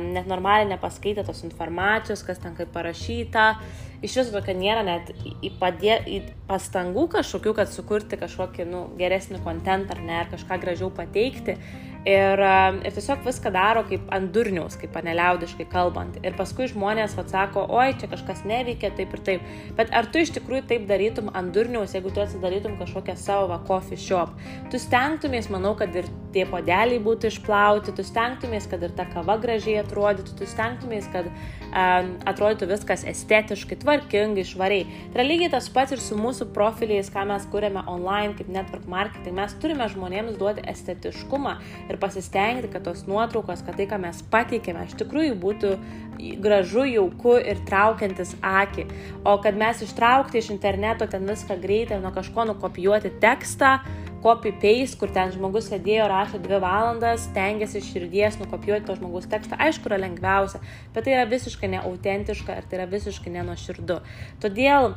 net 0.00 0.26
normaliai 0.30 0.68
nepaskaitė 0.72 1.24
tos 1.26 1.44
informacijos, 1.46 2.24
kas 2.26 2.42
ten 2.42 2.56
kaip 2.58 2.72
parašyta 2.74 3.52
iš 4.00 4.16
viso 4.16 4.32
tokio 4.32 4.54
nėra 4.56 4.82
net 4.86 5.12
į, 5.20 5.52
padė, 5.60 6.00
į 6.08 6.22
pastangų 6.48 7.06
kažkokių, 7.16 7.54
kad 7.58 7.70
sukurti 7.72 8.18
kažkokį 8.20 8.66
nu, 8.70 8.86
geresnį 9.00 9.42
kontentą 9.44 9.96
ar 9.96 10.02
ne, 10.04 10.18
ar 10.22 10.32
kažką 10.32 10.60
gražiau 10.62 10.90
pateikti. 10.94 11.58
Ir, 12.08 12.40
ir 12.80 12.94
tiesiog 12.96 13.26
viską 13.26 13.50
daro 13.52 13.82
kaip 13.84 14.06
ant 14.16 14.30
durniaus, 14.32 14.78
kaip 14.80 14.94
paneliaudiškai 14.94 15.66
kalbant. 15.68 16.14
Ir 16.24 16.32
paskui 16.38 16.70
žmonės 16.70 17.18
atsako, 17.20 17.66
oi, 17.76 17.90
čia 18.00 18.08
kažkas 18.08 18.40
neveikia, 18.48 18.88
taip 18.96 19.12
ir 19.18 19.22
taip. 19.26 19.50
Bet 19.76 19.92
ar 19.92 20.08
tu 20.08 20.22
iš 20.24 20.32
tikrųjų 20.38 20.64
taip 20.70 20.86
darytum 20.88 21.28
ant 21.36 21.52
durniaus, 21.52 21.92
jeigu 21.92 22.08
tu 22.16 22.24
atsidarytum 22.24 22.78
kažkokią 22.80 23.18
savo 23.20 23.60
coffee 23.68 24.00
shop? 24.00 24.32
Tu 24.72 24.80
stengtumės, 24.80 25.50
manau, 25.52 25.74
kad 25.76 25.92
ir 26.00 26.10
tie 26.34 26.44
podeliai 26.48 27.00
būtų 27.02 27.30
išplauti, 27.30 27.94
tu 27.96 28.04
stengtumės, 28.06 28.68
kad 28.70 28.82
ir 28.86 28.92
ta 28.96 29.06
kava 29.10 29.36
gražiai 29.40 29.80
atrodytų, 29.82 30.36
tu 30.38 30.48
stengtumės, 30.48 31.08
kad 31.12 31.28
um, 31.30 32.12
atrodytų 32.30 32.68
viskas 32.70 33.04
estetiškai, 33.08 33.80
tvarkingai, 33.82 34.44
švariai. 34.46 34.86
Tai 35.10 35.20
yra 35.20 35.26
lygiai 35.26 35.52
tas 35.54 35.68
pats 35.72 35.96
ir 35.96 36.02
su 36.02 36.18
mūsų 36.18 36.50
profiliais, 36.54 37.10
ką 37.12 37.26
mes 37.30 37.46
kūrėme 37.50 37.84
online 37.90 38.36
kaip 38.38 38.50
network 38.52 38.86
marketing. 38.90 39.36
Mes 39.40 39.56
turime 39.62 39.88
žmonėms 39.90 40.38
duoti 40.40 40.64
estetiškumą 40.70 41.56
ir 41.90 42.00
pasistengti, 42.02 42.70
kad 42.72 42.86
tos 42.86 43.06
nuotraukos, 43.10 43.64
kad 43.66 43.78
tai, 43.80 43.88
ką 43.90 44.00
mes 44.06 44.22
pateikėme, 44.30 44.86
iš 44.86 44.96
tikrųjų 45.02 45.38
būtų 45.42 45.74
gražu, 46.42 46.84
jauku 46.84 47.38
ir 47.38 47.62
traukiantis 47.68 48.34
akį. 48.44 48.86
O 49.24 49.36
kad 49.42 49.56
mes 49.58 49.82
ištraukti 49.86 50.40
iš 50.40 50.52
interneto 50.54 51.08
ten 51.10 51.26
viską 51.28 51.56
greitai 51.62 52.00
nuo 52.02 52.12
kažko 52.14 52.46
nukopijuoti 52.52 53.14
tekstą, 53.22 53.78
copy-paste, 54.24 54.98
kur 55.00 55.12
ten 55.14 55.32
žmogus 55.34 55.70
sėdėjo, 55.70 56.08
rašė 56.10 56.40
dvi 56.44 56.58
valandas, 56.62 57.28
tengiasi 57.36 57.82
širdies 57.84 58.40
nukopijuoti 58.40 58.88
to 58.88 58.98
žmogus 58.98 59.30
tekstą, 59.30 59.58
aišku, 59.60 59.90
yra 59.90 60.00
lengviausia, 60.04 60.60
bet 60.94 61.06
tai 61.06 61.16
yra 61.16 61.28
visiškai 61.30 61.72
neautentiška 61.76 62.58
ir 62.60 62.68
tai 62.68 62.80
yra 62.80 62.90
visiškai 62.90 63.32
nenoširdu. 63.38 64.00
Todėl 64.42 64.94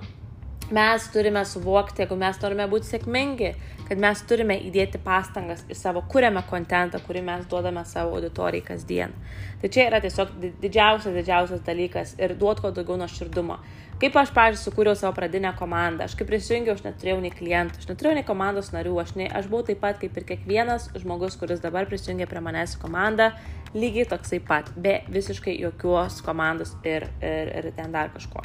mes 0.73 1.05
turime 1.13 1.45
suvokti, 1.45 2.03
jeigu 2.03 2.17
mes 2.19 2.39
norime 2.41 2.65
būti 2.71 2.89
sėkmingi, 2.89 3.53
kad 3.87 3.99
mes 4.01 4.21
turime 4.27 4.55
įdėti 4.69 5.01
pastangas 5.03 5.63
į 5.69 5.77
savo 5.77 6.01
kuriamą 6.09 6.45
kontentą, 6.49 7.01
kurį 7.03 7.21
mes 7.27 7.45
duodame 7.51 7.83
savo 7.85 8.17
auditorijai 8.17 8.65
kasdien. 8.65 9.13
Tai 9.61 9.69
čia 9.69 9.87
yra 9.89 10.01
tiesiog 10.03 10.33
didžiausias, 10.63 11.13
didžiausias 11.13 11.63
dalykas 11.67 12.15
ir 12.19 12.35
duot 12.39 12.63
kuo 12.63 12.73
daugiau 12.75 12.97
nuoširdumo. 13.01 13.59
Kaip 14.01 14.17
aš, 14.19 14.33
pavyzdžiui, 14.35 14.65
sukūriau 14.65 14.97
savo 14.99 15.13
pradinę 15.15 15.53
komandą, 15.55 16.07
aš 16.07 16.17
kaip 16.19 16.27
prisijungiau, 16.27 16.73
aš 16.75 16.81
neturėjau 16.87 17.21
nei 17.23 17.31
klientų, 17.31 17.79
aš 17.79 17.91
neturėjau 17.91 18.17
nei 18.17 18.25
komandos 18.27 18.73
narių, 18.73 18.97
aš, 19.03 19.13
ne, 19.19 19.29
aš 19.29 19.47
buvau 19.51 19.67
taip 19.67 19.79
pat 19.83 20.01
kaip 20.01 20.17
ir 20.17 20.25
kiekvienas 20.31 20.89
žmogus, 20.97 21.37
kuris 21.39 21.61
dabar 21.63 21.87
prisijungia 21.87 22.27
prie 22.27 22.41
manęs 22.43 22.75
į 22.75 22.81
komandą, 22.81 23.29
lygiai 23.77 24.09
toksai 24.09 24.41
pat, 24.43 24.73
be 24.75 24.97
visiškai 25.13 25.55
jokios 25.61 26.19
komandos 26.25 26.73
ir, 26.83 27.05
ir, 27.21 27.53
ir 27.61 27.69
ten 27.77 27.93
dar 27.93 28.11
kažko. 28.17 28.43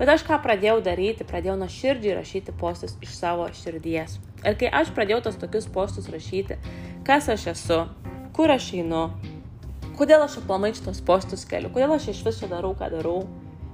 Bet 0.00 0.08
aš 0.08 0.22
ką 0.24 0.38
pradėjau 0.40 0.78
daryti, 0.80 1.26
pradėjau 1.28 1.58
nuo 1.60 1.66
širdžiai 1.68 2.14
rašyti 2.16 2.54
postus 2.56 2.94
iš 3.04 3.12
savo 3.18 3.44
širdies. 3.52 4.14
Ir 4.48 4.56
kai 4.56 4.70
aš 4.72 4.94
pradėjau 4.96 5.26
tos 5.26 5.36
tokius 5.36 5.66
postus 5.68 6.08
rašyti, 6.08 6.56
kas 7.04 7.28
aš 7.28 7.50
esu, 7.52 7.82
kur 8.32 8.48
aš 8.48 8.70
einu, 8.80 9.10
kodėl 10.00 10.24
aš 10.24 10.38
aplamai 10.40 10.72
šitos 10.72 11.02
postus 11.04 11.44
keliu, 11.44 11.68
kodėl 11.74 11.92
aš 11.98 12.14
iš 12.14 12.24
viso 12.30 12.48
darau, 12.48 12.72
ką 12.78 12.88
darau, 12.94 13.18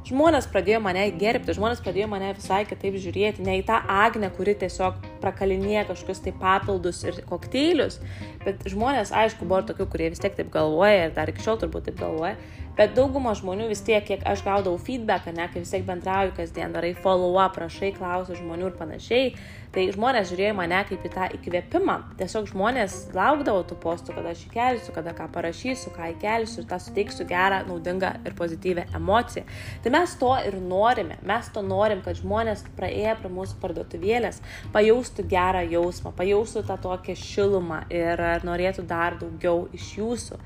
žmonės 0.07 0.47
pradėjo 0.51 0.81
mane 0.83 1.05
gerbti, 1.19 1.55
žmonės 1.55 1.81
pradėjo 1.83 2.11
mane 2.11 2.33
visai 2.35 2.65
kitaip 2.67 2.99
žiūrėti, 3.03 3.47
ne 3.47 3.61
į 3.61 3.65
tą 3.71 3.79
agnę, 3.91 4.33
kuri 4.35 4.57
tiesiog 4.59 4.99
prakalinėja 5.23 5.87
kažkokius 5.93 6.23
tai 6.27 6.35
papildus 6.43 7.05
ir 7.07 7.23
kokteilius, 7.31 8.01
bet 8.43 8.67
žmonės, 8.67 9.15
aišku, 9.15 9.47
buvo 9.47 9.63
ir 9.63 9.71
tokių, 9.71 9.89
kurie 9.95 10.11
vis 10.11 10.23
tiek 10.23 10.35
taip 10.35 10.51
galvoja 10.55 11.07
ir 11.07 11.15
dar 11.15 11.31
iki 11.31 11.47
šiol 11.47 11.63
turbūt 11.63 11.87
taip 11.91 12.03
galvoja, 12.03 12.35
Bet 12.77 12.93
dauguma 12.93 13.33
žmonių 13.33 13.71
vis 13.71 13.81
tiek, 13.81 14.03
kiek 14.05 14.25
aš 14.29 14.43
gaudavau 14.45 14.77
feedbacką, 14.77 15.33
ne, 15.33 15.47
kai 15.49 15.63
vis 15.63 15.71
tiek 15.73 15.85
bendrauju 15.87 16.35
kasdien, 16.37 16.75
darai 16.77 16.91
follow-up, 16.93 17.55
prašai, 17.57 17.95
klausi 17.97 18.37
žmonių 18.37 18.67
ir 18.69 18.75
panašiai, 18.77 19.31
tai 19.73 19.87
žmonės 19.95 20.29
žiūrėjo 20.29 20.51
mane 20.59 20.83
kaip 20.89 21.07
į 21.09 21.11
tą 21.15 21.29
įkvėpimą. 21.39 21.95
Tiesiog 22.21 22.51
žmonės 22.51 22.99
laukdavo 23.17 23.63
tų 23.71 23.79
postų, 23.81 24.19
kada 24.19 24.35
aš 24.37 24.43
įkelsiu, 24.51 24.93
kada 24.93 25.15
ką 25.17 25.31
parašysiu, 25.33 25.95
ką 25.97 26.11
įkelsiu 26.19 26.61
ir 26.61 26.69
tą 26.69 26.81
suteiksiu 26.85 27.25
gerą, 27.33 27.63
naudingą 27.71 28.13
ir 28.29 28.37
pozityvę 28.37 28.87
emociją. 29.01 29.47
Tai 29.85 29.95
mes 29.97 30.19
to 30.21 30.35
ir 30.45 30.61
norime. 30.61 31.17
Mes 31.33 31.49
to 31.57 31.65
norim, 31.65 32.05
kad 32.05 32.21
žmonės 32.21 32.67
praėję 32.77 33.17
prie 33.23 33.33
mūsų 33.41 33.57
parduotuvėlės 33.65 34.45
pajaustų 34.77 35.25
gerą 35.33 35.65
jausmą, 35.73 36.13
pajaustų 36.21 36.67
tą 36.69 36.77
tokią 36.91 37.17
šilumą 37.25 37.87
ir 37.89 38.21
norėtų 38.45 38.85
dar 38.85 39.17
daugiau 39.25 39.65
iš 39.77 39.95
jūsų. 39.97 40.45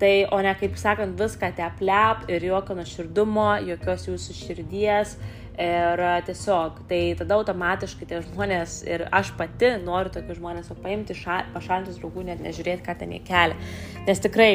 Tai, 0.00 0.14
o 0.32 0.38
ne 0.40 0.54
kaip 0.56 0.78
sakant, 0.80 1.12
viską 1.20 1.50
te 1.58 1.66
plep 1.76 2.24
ir 2.32 2.46
jokio 2.48 2.78
nuoširdumo, 2.78 3.50
jokios 3.68 4.08
jūsų 4.08 4.40
širdies, 4.44 5.18
Ir 5.60 6.00
tiesiog, 6.24 6.78
tai 6.88 6.98
tada 7.18 7.36
automatiškai 7.36 8.06
tie 8.08 8.20
žmonės 8.24 8.78
ir 8.86 9.02
aš 9.12 9.34
pati 9.36 9.74
noriu 9.82 10.08
tokius 10.14 10.38
žmonės 10.38 10.70
paimti, 10.80 11.12
ša, 11.18 11.42
pašalintus 11.52 11.98
draugų, 12.00 12.22
net 12.30 12.40
nežiūrėti, 12.40 12.80
ką 12.86 12.94
ten 13.02 13.12
jie 13.12 13.18
kelia. 13.26 13.58
Nes 14.06 14.22
tikrai 14.24 14.48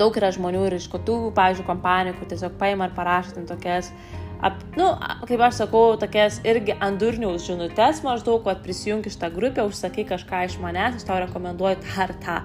daug 0.00 0.18
yra 0.18 0.32
žmonių 0.34 0.64
ir 0.66 0.78
iš 0.80 0.88
kitų, 0.90 1.20
pavyzdžiui, 1.36 1.68
kompanijų, 1.68 2.16
kur 2.18 2.32
tiesiog 2.32 2.58
paima 2.58 2.90
ir 2.90 2.96
parašo 2.96 3.36
ten 3.36 3.46
tokias 3.46 3.92
uh, 3.92 4.21
ap, 4.42 4.58
nu, 4.78 4.88
kaip 5.28 5.42
aš 5.46 5.62
sakau, 5.62 5.96
tokias 6.00 6.40
irgi 6.48 6.76
andurniaus 6.82 7.46
žinutės 7.46 8.02
maždaug, 8.06 8.42
kad 8.46 8.62
prisijungi 8.64 9.12
šitą 9.14 9.30
grupę, 9.34 9.66
užsakai 9.70 10.06
kažką 10.08 10.44
iš 10.48 10.58
manęs, 10.62 10.98
aš 10.98 11.08
tau 11.08 11.20
rekomenduoju 11.22 11.82
tą 11.84 11.98
ar 12.06 12.14
tą. 12.24 12.38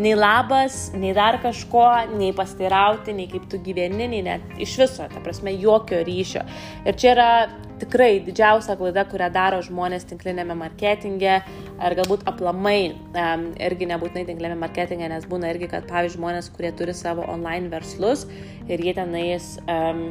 Nei 0.00 0.14
labas, 0.16 0.92
nei 0.96 1.10
dar 1.16 1.40
kažko, 1.42 1.86
nei 2.14 2.30
pasteirauti, 2.36 3.12
nei 3.16 3.26
kaip 3.28 3.50
tu 3.50 3.58
gyveni, 3.60 4.06
nei 4.08 4.22
net 4.24 4.54
iš 4.62 4.78
viso, 4.80 5.08
ta 5.10 5.24
prasme, 5.24 5.52
jokio 5.60 6.04
ryšio. 6.06 6.46
Ir 6.88 6.96
čia 6.96 7.10
yra 7.16 7.32
tikrai 7.80 8.20
didžiausia 8.24 8.76
klaida, 8.78 9.04
kurią 9.08 9.28
daro 9.34 9.60
žmonės 9.64 10.06
tinklinėme 10.10 10.54
marketinge, 10.58 11.40
ar 11.80 11.96
galbūt 11.98 12.26
aplamai, 12.30 12.92
um, 13.16 13.46
irgi 13.60 13.88
nebūtinai 13.90 14.26
tinklinėme 14.28 14.60
marketinge, 14.62 15.08
nes 15.10 15.28
būna 15.28 15.52
irgi, 15.54 15.70
kad 15.72 15.88
pavyzdžiui 15.90 16.20
žmonės, 16.20 16.50
kurie 16.54 16.72
turi 16.76 16.96
savo 16.96 17.26
online 17.28 17.72
verslus 17.72 18.26
ir 18.68 18.84
jie 18.84 18.94
tenais 18.96 19.56
um, 19.66 20.10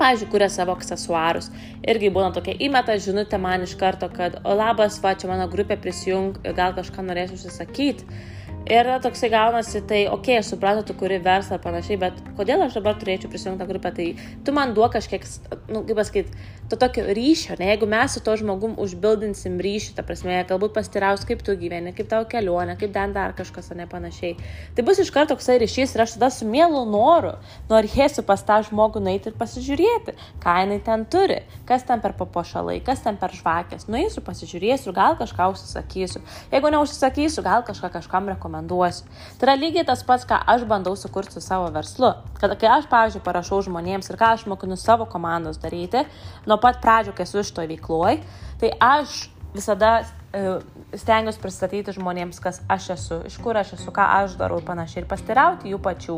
pavyzdžiui, 0.00 0.30
kuria 0.32 0.48
savo 0.52 0.74
aksesuarus. 0.76 1.50
Irgi 1.86 2.12
būna 2.14 2.30
tokia 2.36 2.56
įmeta 2.66 2.96
žinutė 3.00 3.40
man 3.40 3.66
iš 3.66 3.74
karto, 3.80 4.08
kad 4.12 4.40
labas, 4.44 5.00
va, 5.04 5.14
čia 5.18 5.30
mano 5.30 5.48
grupė 5.52 5.78
prisijung, 5.80 6.38
gal 6.56 6.76
kažką 6.76 7.04
norėsiu 7.06 7.38
užsisakyti. 7.38 8.08
Ir 8.64 8.88
toksai 9.04 9.28
gaunasi, 9.28 9.82
tai, 9.84 10.06
okei, 10.08 10.38
okay, 10.38 10.40
aš 10.40 10.54
suprantu, 10.54 10.86
tu 10.88 10.94
kuri 10.96 11.18
verslą 11.20 11.58
panašiai, 11.60 11.98
bet 12.00 12.20
kodėl 12.38 12.62
aš 12.64 12.78
dabar 12.78 12.94
turėčiau 12.96 13.28
prisijungti 13.28 13.60
tą 13.60 13.66
grupę, 13.68 13.90
tai 13.92 14.06
tu 14.40 14.54
man 14.56 14.72
duok 14.72 14.94
kažkiek, 14.94 15.26
nu, 15.68 15.82
kaip 15.84 15.98
pasakyti, 15.98 16.44
to 16.72 16.78
tokio 16.80 17.04
ryšio, 17.12 17.58
ne, 17.60 17.68
jeigu 17.74 17.84
mes 17.92 18.14
su 18.16 18.22
to 18.24 18.32
žmogum 18.40 18.78
užbildinsim 18.80 19.58
ryšį, 19.60 19.92
ta 19.98 20.04
prasme, 20.08 20.38
galbūt 20.48 20.72
pastiraus, 20.78 21.26
kaip 21.28 21.42
tu 21.44 21.52
gyveni, 21.60 21.92
kaip 21.92 22.08
tavo 22.08 22.24
kelionė, 22.30 22.78
kaip 22.80 22.94
ten 22.94 23.12
dar 23.12 23.34
kažkas, 23.36 23.68
ar 23.68 23.82
ne 23.82 23.86
panašiai. 23.90 24.32
Tai 24.72 24.86
bus 24.88 25.02
iš 25.04 25.12
karto 25.12 25.34
toksai 25.34 25.58
ryšys 25.60 25.92
ir 25.92 26.04
aš 26.06 26.16
tada 26.16 26.32
su 26.32 26.48
mielu 26.48 26.86
noru 26.88 27.34
norėsiu 27.68 28.24
pas 28.24 28.40
tą 28.48 28.62
žmogų 28.64 29.04
nueiti 29.04 29.28
ir 29.28 29.36
pasižiūrėti, 29.36 30.16
ką 30.40 30.56
jinai 30.62 30.80
ten 30.88 31.04
turi, 31.04 31.42
kas 31.68 31.84
ten 31.84 32.00
per 32.00 32.16
papuošalai, 32.16 32.78
kas 32.86 33.04
ten 33.04 33.20
per 33.20 33.36
žvakės. 33.36 33.90
Nueisiu, 33.92 34.24
pasižiūrėsiu, 34.24 34.96
gal 34.96 35.20
kažką 35.20 35.52
užsisakysiu. 35.52 36.24
Jeigu 36.54 36.72
neužsisakysiu, 36.72 37.44
gal 37.44 37.66
kažką 37.68 37.92
kažkam 37.98 38.32
rekomenduosiu 38.32 38.53
rekomenduosiu. 38.54 39.06
Tai 39.38 39.48
yra 39.48 39.56
lygiai 39.58 39.84
tas 39.84 40.02
pats, 40.02 40.24
ką 40.24 40.38
aš 40.46 40.64
bandau 40.64 40.94
sukurti 40.96 41.32
su 41.32 41.40
savo 41.40 41.70
verslu. 41.70 42.14
Kad 42.38 42.56
kai 42.58 42.68
aš, 42.68 42.86
pavyzdžiui, 42.90 43.24
parašau 43.24 43.62
žmonėms 43.62 44.10
ir 44.10 44.16
ką 44.16 44.34
aš 44.34 44.46
mokinu 44.46 44.76
savo 44.76 45.06
komandos 45.06 45.58
daryti, 45.58 46.04
nuo 46.46 46.58
pat 46.58 46.80
pradžių, 46.82 47.14
kai 47.14 47.24
esu 47.26 47.40
iš 47.40 47.52
to 47.54 47.62
veikloj, 47.66 48.20
tai 48.60 48.70
aš 48.80 49.28
visada 49.54 50.04
stengiuosi 50.94 51.40
pristatyti 51.42 51.94
žmonėms, 51.94 52.40
kas 52.42 52.60
aš 52.70 52.88
esu, 52.94 53.18
iš 53.28 53.36
kur 53.42 53.56
aš 53.58 53.74
esu, 53.76 53.92
ką 53.94 54.04
aš 54.20 54.36
darau 54.38 54.58
ir 54.60 54.66
panašiai. 54.66 55.02
Ir 55.02 55.08
pastirauti 55.10 55.70
jų 55.70 55.78
pačių, 55.82 56.16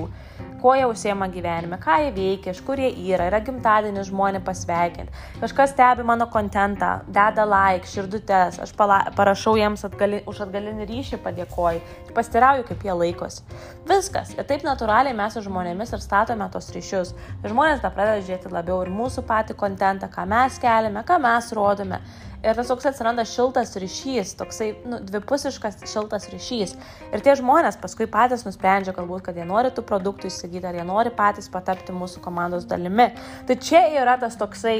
kuo 0.62 0.74
jie 0.76 0.86
užsiema 0.88 1.28
gyvenime, 1.32 1.78
ką 1.82 1.98
jie 2.04 2.12
veikia, 2.16 2.54
iš 2.54 2.62
kur 2.66 2.80
jie 2.80 2.90
yra, 3.10 3.28
yra 3.30 3.40
gimtadienis 3.44 4.08
žmonės 4.10 4.44
pasveikinti. 4.46 5.24
Kažkas 5.42 5.74
stebi 5.74 6.06
mano 6.06 6.28
kontentą, 6.32 6.92
deda 7.08 7.46
like, 7.48 7.88
širdutes, 7.90 8.60
aš 8.64 8.72
pala, 8.78 9.02
parašau 9.16 9.56
jiems 9.60 9.84
atgali, 9.88 10.22
už 10.28 10.44
atgalinį 10.46 10.88
ryšį 10.90 11.20
padėkoju 11.24 11.82
ir 11.82 12.14
pastirauju, 12.16 12.66
kaip 12.70 12.86
jie 12.86 12.96
laikosi. 12.96 13.44
Viskas. 13.86 14.32
Ir 14.36 14.48
taip 14.48 14.64
natūraliai 14.66 15.16
mes 15.16 15.36
su 15.36 15.44
žmonėmis 15.44 15.92
ir 15.94 16.04
statome 16.04 16.48
tos 16.52 16.72
ryšius. 16.74 17.12
Ir 17.42 17.52
žmonės 17.52 17.84
tą 17.84 17.92
pradeda 17.92 18.24
žiūrėti 18.24 18.54
labiau 18.54 18.80
ir 18.84 18.92
mūsų 18.94 19.26
patį 19.28 19.58
kontentą, 19.60 20.08
ką 20.12 20.24
mes 20.30 20.56
keliame, 20.62 21.04
ką 21.06 21.20
mes 21.22 21.52
rodome. 21.56 22.00
Ir 22.46 22.54
tas 22.54 22.68
toks 22.70 22.86
atsiranda 22.86 23.24
šiltas 23.26 23.72
ryšys, 23.80 24.05
toksai 24.38 24.70
nu, 24.86 25.00
dvipusiškas 25.06 25.82
šiltas 25.90 26.28
ryšys. 26.32 26.74
Ir 27.10 27.24
tie 27.24 27.34
žmonės 27.38 27.78
paskui 27.82 28.08
patys 28.10 28.46
nusprendžia 28.46 28.94
galbūt, 28.96 29.24
kad 29.26 29.36
jie 29.38 29.46
nori 29.48 29.72
tų 29.74 29.84
produktų 29.88 30.30
įsigyti, 30.30 30.64
ar 30.68 30.78
jie 30.78 30.86
nori 30.86 31.12
patys 31.14 31.50
patapti 31.52 31.94
mūsų 31.96 32.22
komandos 32.24 32.66
dalimi. 32.68 33.10
Tai 33.48 33.58
čia 33.62 33.82
yra 34.00 34.16
tas 34.20 34.38
toksai, 34.38 34.76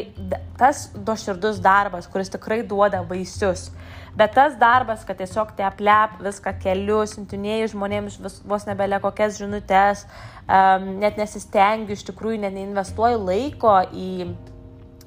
tas 0.61 0.89
doširdus 0.97 1.61
darbas, 1.65 2.09
kuris 2.11 2.33
tikrai 2.33 2.63
duoda 2.67 3.03
vaisius. 3.07 3.71
Bet 4.17 4.33
tas 4.33 4.55
darbas, 4.57 5.03
kad 5.05 5.19
tiesiog 5.21 5.51
te 5.59 5.65
aplep 5.67 6.17
viską 6.25 6.55
keliu, 6.63 7.03
siuntinėjai 7.11 7.69
žmonėms 7.75 8.17
vis, 8.25 8.39
vos 8.49 8.65
nebelė 8.65 9.03
kokias 9.05 9.37
žinutės, 9.37 10.07
um, 10.49 10.95
net 11.03 11.19
nesistengiu, 11.21 11.93
iš 11.93 12.07
tikrųjų 12.09 12.41
net 12.47 12.57
neinvestuoju 12.57 13.21
laiko 13.27 13.75
į 13.93 14.31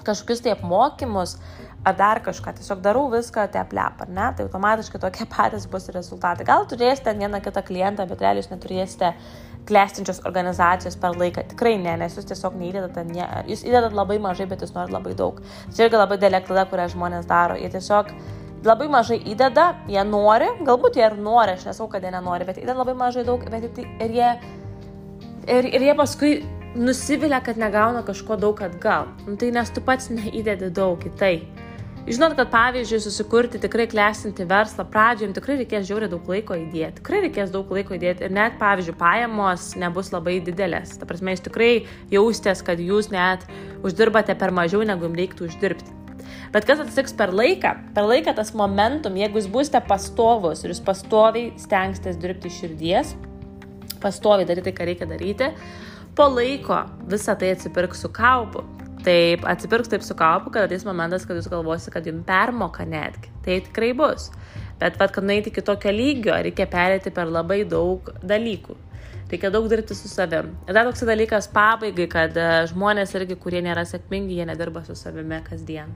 kažkokius 0.06 0.44
tai 0.46 0.54
apmokymus, 0.54 1.40
ar 1.88 1.96
dar 1.96 2.20
kažką, 2.24 2.54
tiesiog 2.58 2.82
darau 2.84 3.06
viską 3.12 3.46
teplep, 3.54 4.02
ar 4.04 4.10
ne, 4.10 4.26
tai 4.36 4.46
automatiškai 4.48 5.02
tokie 5.02 5.28
patys 5.36 5.68
bus 5.72 5.88
rezultatai. 5.96 6.48
Gal 6.48 6.68
turėsite 6.70 7.16
vieną 7.18 7.42
kitą 7.46 7.64
klientą, 7.66 8.08
bet 8.10 8.24
realiai 8.24 8.44
jūs 8.44 8.52
neturėsite 8.52 9.14
klestinčios 9.70 10.22
organizacijos 10.26 10.98
per 11.00 11.16
laiką. 11.20 11.46
Tikrai 11.54 11.78
ne, 11.82 11.96
nes 12.02 12.18
jūs 12.18 12.28
tiesiog 12.32 12.58
neįdedate, 12.60 13.06
ne, 13.14 13.26
jūs 13.52 13.64
įdedat 13.68 13.96
labai 13.96 14.20
mažai, 14.24 14.50
bet 14.50 14.64
jūs 14.66 14.74
norite 14.76 14.96
labai 14.96 15.16
daug. 15.18 15.42
Tai 15.70 15.88
irgi 15.88 16.00
labai 16.00 16.20
dėlė 16.22 16.44
klaida, 16.48 16.66
kurią 16.72 16.90
žmonės 16.96 17.30
daro. 17.30 17.58
Jie 17.60 17.70
tiesiog 17.76 18.14
labai 18.66 18.90
mažai 18.92 19.20
įdeda, 19.32 19.70
jie 19.92 20.04
nori, 20.08 20.50
galbūt 20.68 21.00
jie 21.00 21.06
ir 21.08 21.20
nori, 21.20 21.56
aš 21.56 21.68
nesau, 21.70 21.88
kad 21.92 22.04
jie 22.04 22.12
nenori, 22.16 22.48
bet 22.50 22.60
įdeda 22.60 22.80
labai 22.82 22.98
mažai 22.98 23.26
daug, 23.28 23.46
bet 23.52 23.80
ir 23.86 24.16
jie, 24.16 24.32
ir, 25.48 25.70
ir 25.70 25.88
jie 25.90 25.96
paskui 25.96 26.34
nusivilia, 26.76 27.40
kad 27.46 27.58
negauna 27.58 28.04
kažko 28.06 28.38
daug 28.40 28.60
atgal. 28.62 29.10
Nu, 29.28 29.38
tai 29.40 29.52
nes 29.56 29.72
tu 29.74 29.84
pats 29.86 30.12
neįdedi 30.14 30.74
daug 30.76 31.02
į 31.06 31.14
tai. 31.20 31.34
Žinot, 32.10 32.34
kad 32.34 32.50
pavyzdžiui, 32.50 32.98
susikurti 33.04 33.60
tikrai 33.62 33.86
klestinti 33.86 34.42
verslą, 34.50 34.82
pradžioj 34.90 35.28
jums 35.28 35.36
tikrai 35.38 35.60
reikės 35.60 35.84
žiauriai 35.86 36.10
daug 36.10 36.32
laiko 36.32 36.56
įdėti. 36.58 36.96
Tikrai 36.98 37.20
reikės 37.28 37.52
daug 37.54 37.70
laiko 37.70 37.94
įdėti 37.94 38.26
ir 38.26 38.34
net, 38.34 38.56
pavyzdžiui, 38.58 38.96
pajamos 38.98 39.68
nebus 39.78 40.10
labai 40.10 40.40
didelės. 40.42 40.96
Ta 40.98 41.06
prasme, 41.06 41.36
jūs 41.36 41.44
tikrai 41.46 41.68
jaustės, 42.10 42.64
kad 42.66 42.82
jūs 42.82 43.12
net 43.14 43.46
uždirbate 43.86 44.34
per 44.42 44.50
mažiau, 44.58 44.82
negu 44.90 45.06
jums 45.06 45.22
reiktų 45.22 45.52
uždirbti. 45.52 45.94
Bet 46.50 46.66
kas 46.66 46.82
atsitiks 46.82 47.14
per 47.14 47.30
laiką? 47.30 47.76
Per 47.94 48.10
laiką 48.10 48.34
tas 48.42 48.56
momentum, 48.58 49.22
jeigu 49.22 49.38
jūs 49.38 49.52
būsite 49.54 49.84
pastovus 49.86 50.66
ir 50.66 50.74
jūs 50.74 50.82
pastoviai 50.90 51.52
stengsitės 51.62 52.18
dirbti 52.18 52.50
širdies, 52.58 53.14
pastoviai 54.02 54.50
daryti 54.50 54.72
tai, 54.72 54.78
ką 54.82 54.90
reikia 54.90 55.12
daryti, 55.14 55.54
po 56.18 56.26
laiko 56.34 56.88
visą 57.06 57.38
tai 57.38 57.54
atsipirks 57.54 58.02
su 58.02 58.10
kaupu. 58.10 58.66
Taip, 59.00 59.46
atsipirks 59.48 59.88
taip 59.92 60.04
su 60.04 60.16
kaupu, 60.18 60.52
kad 60.52 60.68
ateis 60.68 60.84
momentas, 60.84 61.24
kad 61.28 61.38
jūs 61.40 61.48
galvosite, 61.52 61.94
kad 61.94 62.08
jums 62.10 62.26
permoka 62.28 62.84
netgi. 62.88 63.32
Tai 63.46 63.62
tikrai 63.70 63.94
bus. 63.96 64.28
Bet, 64.80 64.98
vad, 65.00 65.14
kad 65.16 65.24
nueiti 65.24 65.54
iki 65.54 65.64
tokio 65.64 65.92
lygio, 65.96 66.36
reikia 66.44 66.68
perėti 66.72 67.14
per 67.16 67.32
labai 67.32 67.62
daug 67.68 68.12
dalykų. 68.24 68.76
Reikia 69.30 69.52
daug 69.54 69.68
dirbti 69.72 69.96
su 69.96 70.10
savim. 70.12 70.52
Ir 70.68 70.76
dar 70.76 70.88
toks 70.90 71.06
dalykas 71.08 71.48
pabaigai, 71.54 72.08
kad 72.12 72.36
e, 72.40 72.48
žmonės 72.72 73.14
irgi, 73.16 73.38
kurie 73.40 73.62
nėra 73.64 73.86
sėkmingi, 73.88 74.40
jie 74.40 74.48
nedirba 74.50 74.82
su 74.88 74.96
savimi 74.98 75.40
kasdien. 75.46 75.94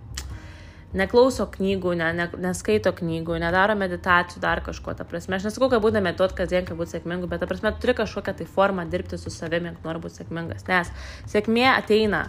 Neklauso 0.94 1.48
knygų, 1.50 1.96
ne, 1.98 2.12
ne, 2.14 2.28
neskaito 2.44 2.94
knygų, 2.94 3.40
nedaro 3.42 3.74
meditacijų, 3.80 4.44
dar 4.44 4.62
kažko, 4.64 4.94
ta 4.96 5.08
prasme. 5.10 5.40
Aš 5.40 5.50
nesakau, 5.50 5.72
kad 5.74 5.82
būtų 5.84 6.04
medituot 6.06 6.38
kasdien, 6.38 6.68
kad 6.68 6.78
būtų 6.78 7.00
sėkmingu, 7.00 7.28
bet, 7.32 7.42
ta 7.42 7.50
prasme, 7.50 7.74
turi 7.82 7.98
kažkokią 7.98 8.38
tai 8.38 8.48
formą 8.48 8.86
dirbti 8.92 9.18
su 9.18 9.34
savimi, 9.34 9.72
jeigu 9.74 9.90
nori 9.90 10.04
būti 10.06 10.22
sėkmingas. 10.22 10.70
Nes 10.70 10.94
sėkmė 11.34 11.66
ateina 11.74 12.28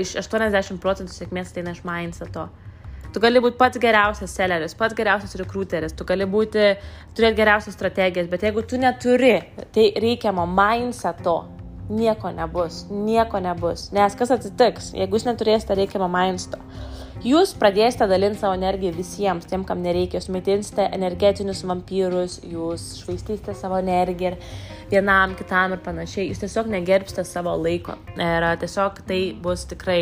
iš 0.00 0.16
80 0.22 0.80
procentų 0.82 1.14
sėkmės 1.14 1.52
ateina 1.52 1.74
iš 1.76 1.82
mindseto. 1.86 2.48
Tu 3.14 3.20
gali 3.22 3.40
būti 3.40 3.56
pats 3.56 3.80
geriausias 3.80 4.34
selleris, 4.36 4.74
pats 4.76 4.96
geriausias 4.96 5.36
rekruteris, 5.40 5.94
tu 5.96 6.04
gali 6.04 6.26
būti, 6.28 6.66
turėti 7.16 7.38
geriausias 7.38 7.76
strategijas, 7.78 8.28
bet 8.28 8.44
jeigu 8.44 8.64
tu 8.68 8.80
neturi 8.80 9.38
tai 9.72 9.86
reikiamo 10.02 10.44
mindseto, 10.50 11.36
nieko 11.88 12.32
nebus, 12.34 12.82
nieko 12.90 13.40
nebus. 13.40 13.88
Nes 13.96 14.18
kas 14.18 14.34
atsitiks, 14.36 14.90
jeigu 14.98 15.16
jūs 15.16 15.28
neturėsite 15.30 15.78
reikiamo 15.78 16.10
mindseto? 16.12 16.60
Jūs 17.24 17.54
pradėsite 17.56 18.04
dalinti 18.10 18.42
savo 18.42 18.56
energiją 18.58 18.92
visiems, 18.92 19.46
tiem, 19.48 19.64
kam 19.64 19.80
nereikia, 19.84 20.20
jūs 20.20 20.28
maitinsite 20.34 20.84
energetinius 20.92 21.62
vampyrus, 21.64 22.40
jūs 22.44 22.84
švaistysite 23.00 23.54
savo 23.56 23.78
energiją 23.80 24.34
vienam, 24.90 25.32
kitam 25.38 25.74
ir 25.74 25.80
panašiai, 25.84 26.28
jūs 26.28 26.42
tiesiog 26.44 26.68
negerbsite 26.74 27.24
savo 27.24 27.56
laiko. 27.56 27.96
Ir 28.20 28.46
tiesiog 28.60 29.00
tai 29.08 29.20
bus 29.42 29.64
tikrai 29.70 30.00